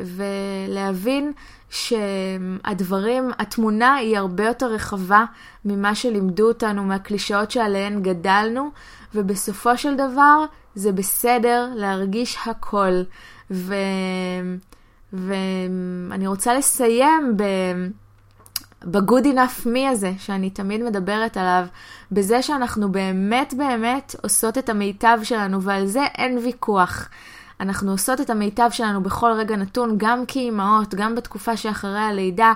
ולהבין 0.06 1.32
שהדברים, 1.76 3.32
התמונה 3.40 3.96
היא 3.96 4.18
הרבה 4.18 4.46
יותר 4.46 4.66
רחבה 4.66 5.26
ממה 5.66 5.96
שלימדו 5.96 6.48
אותנו, 6.48 6.84
מהקלישאות 6.84 7.52
שעליהן 7.52 8.02
גדלנו, 8.02 8.70
ובסופו 9.16 9.78
של 9.78 9.96
דבר 9.96 10.46
זה 10.76 10.92
בסדר 10.92 11.70
להרגיש 11.76 12.38
הכל. 12.46 13.02
ו... 13.52 13.76
ואני 15.14 16.28
רוצה 16.28 16.54
לסיים 16.54 17.38
ב... 17.38 17.44
ב-good 18.86 19.26
enough 19.26 19.66
me 19.66 19.90
הזה, 19.92 20.12
שאני 20.18 20.50
תמיד 20.50 20.84
מדברת 20.84 21.38
עליו, 21.38 21.66
בזה 22.12 22.42
שאנחנו 22.42 22.92
באמת 22.92 23.54
באמת 23.58 24.16
עושות 24.24 24.58
את 24.58 24.70
המיטב 24.70 25.20
שלנו, 25.24 25.62
ועל 25.62 25.86
זה 25.86 26.04
אין 26.18 26.38
ויכוח. 26.38 27.10
אנחנו 27.60 27.92
עושות 27.92 28.22
את 28.22 28.30
המיטב 28.30 28.70
שלנו 28.72 29.04
בכל 29.04 29.32
רגע 29.38 29.56
נתון, 29.56 29.94
גם 29.98 30.26
כאימהות, 30.26 30.96
גם 30.96 31.16
בתקופה 31.16 31.58
שאחרי 31.58 32.00
הלידה. 32.00 32.54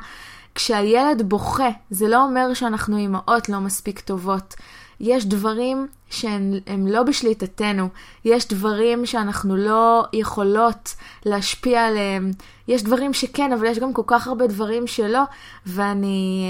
כשהילד 0.55 1.21
בוכה, 1.29 1.69
זה 1.89 2.07
לא 2.07 2.23
אומר 2.23 2.53
שאנחנו 2.53 2.97
אימהות 2.97 3.49
לא 3.49 3.59
מספיק 3.59 3.99
טובות. 3.99 4.55
יש 4.99 5.25
דברים 5.25 5.87
שהם 6.09 6.87
לא 6.87 7.03
בשליטתנו, 7.03 7.89
יש 8.25 8.47
דברים 8.47 9.05
שאנחנו 9.05 9.57
לא 9.57 10.03
יכולות 10.13 10.95
להשפיע 11.25 11.85
עליהם, 11.85 12.31
יש 12.67 12.83
דברים 12.83 13.13
שכן, 13.13 13.53
אבל 13.53 13.65
יש 13.65 13.79
גם 13.79 13.93
כל 13.93 14.01
כך 14.07 14.27
הרבה 14.27 14.47
דברים 14.47 14.87
שלא, 14.87 15.21
ואני 15.65 16.43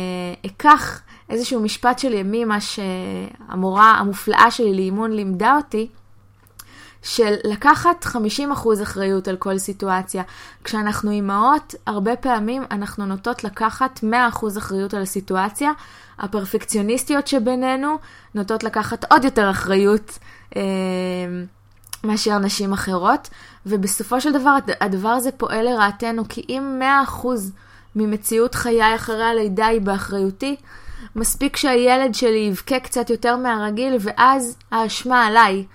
אה, 0.43 0.49
אקח 0.49 1.01
איזשהו 1.29 1.59
משפט 1.61 1.99
של 1.99 2.13
ימי, 2.13 2.45
מה 2.45 2.57
שהמורה 2.61 3.91
המופלאה 3.91 4.51
שלי 4.51 4.73
לאימון 4.73 5.11
לימדה 5.11 5.55
אותי, 5.55 5.87
של 7.03 7.33
לקחת 7.43 8.05
50% 8.05 8.83
אחריות 8.83 9.27
על 9.27 9.37
כל 9.37 9.57
סיטואציה. 9.57 10.23
כשאנחנו 10.63 11.11
אימהות, 11.11 11.75
הרבה 11.85 12.15
פעמים 12.15 12.63
אנחנו 12.71 13.05
נוטות 13.05 13.43
לקחת 13.43 13.99
100% 14.03 14.57
אחריות 14.57 14.93
על 14.93 15.01
הסיטואציה. 15.01 15.71
הפרפקציוניסטיות 16.19 17.27
שבינינו 17.27 17.97
נוטות 18.35 18.63
לקחת 18.63 19.11
עוד 19.11 19.23
יותר 19.23 19.49
אחריות 19.49 20.19
אה, 20.55 20.61
מאשר 22.03 22.37
נשים 22.37 22.73
אחרות, 22.73 23.29
ובסופו 23.65 24.21
של 24.21 24.31
דבר 24.31 24.55
הדבר 24.81 25.09
הזה 25.09 25.31
פועל 25.31 25.65
לרעתנו, 25.65 26.23
כי 26.29 26.45
אם 26.49 26.81
100% 27.23 27.27
ממציאות 27.95 28.55
חיי 28.55 28.95
אחרי 28.95 29.23
הלידה 29.23 29.67
היא 29.67 29.81
באחריותי, 29.81 30.55
מספיק 31.15 31.57
שהילד 31.57 32.15
שלי 32.15 32.37
יבכה 32.37 32.79
קצת 32.79 33.09
יותר 33.09 33.35
מהרגיל, 33.35 33.95
ואז 33.99 34.57
האשמה 34.71 35.25
עליי. 35.25 35.65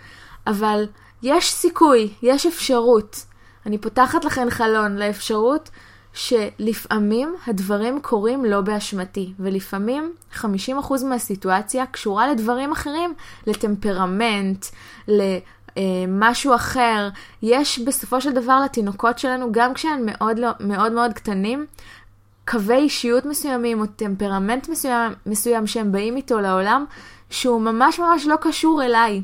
אבל 0.46 0.86
יש 1.24 1.52
סיכוי, 1.52 2.12
יש 2.22 2.46
אפשרות. 2.46 3.24
אני 3.66 3.78
פותחת 3.78 4.24
לכן 4.24 4.50
חלון 4.50 4.96
לאפשרות 4.96 5.70
שלפעמים 6.12 7.34
הדברים 7.46 8.00
קורים 8.00 8.44
לא 8.44 8.60
באשמתי, 8.60 9.32
ולפעמים 9.38 10.12
50% 10.34 10.44
מהסיטואציה 11.04 11.86
קשורה 11.86 12.32
לדברים 12.32 12.72
אחרים, 12.72 13.14
לטמפרמנט, 13.46 14.66
למשהו 15.08 16.54
אחר. 16.54 17.08
יש 17.42 17.78
בסופו 17.78 18.20
של 18.20 18.32
דבר 18.32 18.60
לתינוקות 18.64 19.18
שלנו, 19.18 19.52
גם 19.52 19.74
כשהם 19.74 20.02
מאוד 20.06 20.38
לא, 20.38 20.48
מאוד, 20.60 20.92
מאוד 20.92 21.12
קטנים, 21.12 21.66
קווי 22.48 22.76
אישיות 22.76 23.24
מסוימים 23.24 23.80
או 23.80 23.86
טמפרמנט 23.86 24.68
מסוים, 24.68 25.12
מסוים 25.26 25.66
שהם 25.66 25.92
באים 25.92 26.16
איתו 26.16 26.40
לעולם, 26.40 26.84
שהוא 27.34 27.60
ממש 27.60 27.98
ממש 27.98 28.26
לא 28.26 28.36
קשור 28.40 28.82
אליי. 28.84 29.22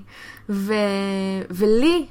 ו... 0.48 0.74
ולי 1.50 2.06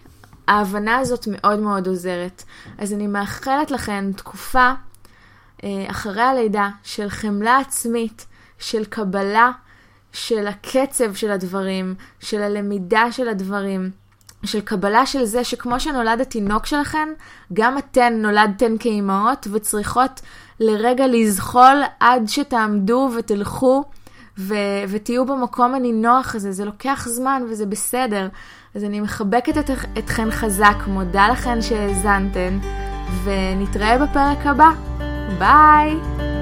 ההבנה 0.47 0.97
הזאת 0.97 1.28
מאוד 1.32 1.60
מאוד 1.60 1.88
עוזרת. 1.88 2.43
אז 2.78 2.93
אני 2.93 3.08
מאחלת 3.08 3.72
לכם 3.72 4.12
תקופה 4.16 4.72
אה, 5.64 5.86
אחרי 5.88 6.22
הלידה 6.22 6.70
של 6.84 7.10
חמלה 7.10 7.58
עצמית, 7.58 8.26
של 8.60 8.86
קבלה 8.86 9.52
של 10.12 10.47
הקצב 10.47 11.14
של 11.14 11.32
הדברים, 11.32 11.95
של 12.20 12.41
הלמידה 12.41 13.12
של 13.12 13.30
הדברים. 13.30 13.91
של 14.43 14.62
קבלה 14.62 15.06
של 15.06 15.26
זה 15.26 15.43
שכמו 15.43 15.80
שנולד 15.80 16.22
התינוק 16.22 16.66
שלכם, 16.66 17.10
גם 17.54 17.78
אתן 17.78 18.14
נולדתן 18.14 18.78
כאימהות 18.80 19.47
וצריכות 19.52 20.22
לרגע 20.60 21.08
לזחול 21.08 21.82
עד 22.00 22.24
שתעמדו 22.28 23.10
ותלכו 23.18 23.84
ו- 24.40 24.84
ותהיו 24.88 25.26
במקום 25.26 25.76
הנינוח 25.76 26.36
הזה. 26.36 26.52
זה 26.52 26.66
לוקח 26.66 27.08
זמן 27.10 27.44
וזה 27.50 27.66
בסדר. 27.66 28.28
אז 28.76 28.84
אני 28.84 29.02
מחבקת 29.02 29.58
את, 29.58 29.70
אתכן 29.98 30.32
חזק, 30.32 30.76
מודה 30.88 31.28
לכן 31.28 31.62
שהאזנתן, 31.62 32.60
ונתראה 33.24 33.98
בפרק 33.98 34.46
הבא. 34.46 34.70
ביי! 35.40 36.39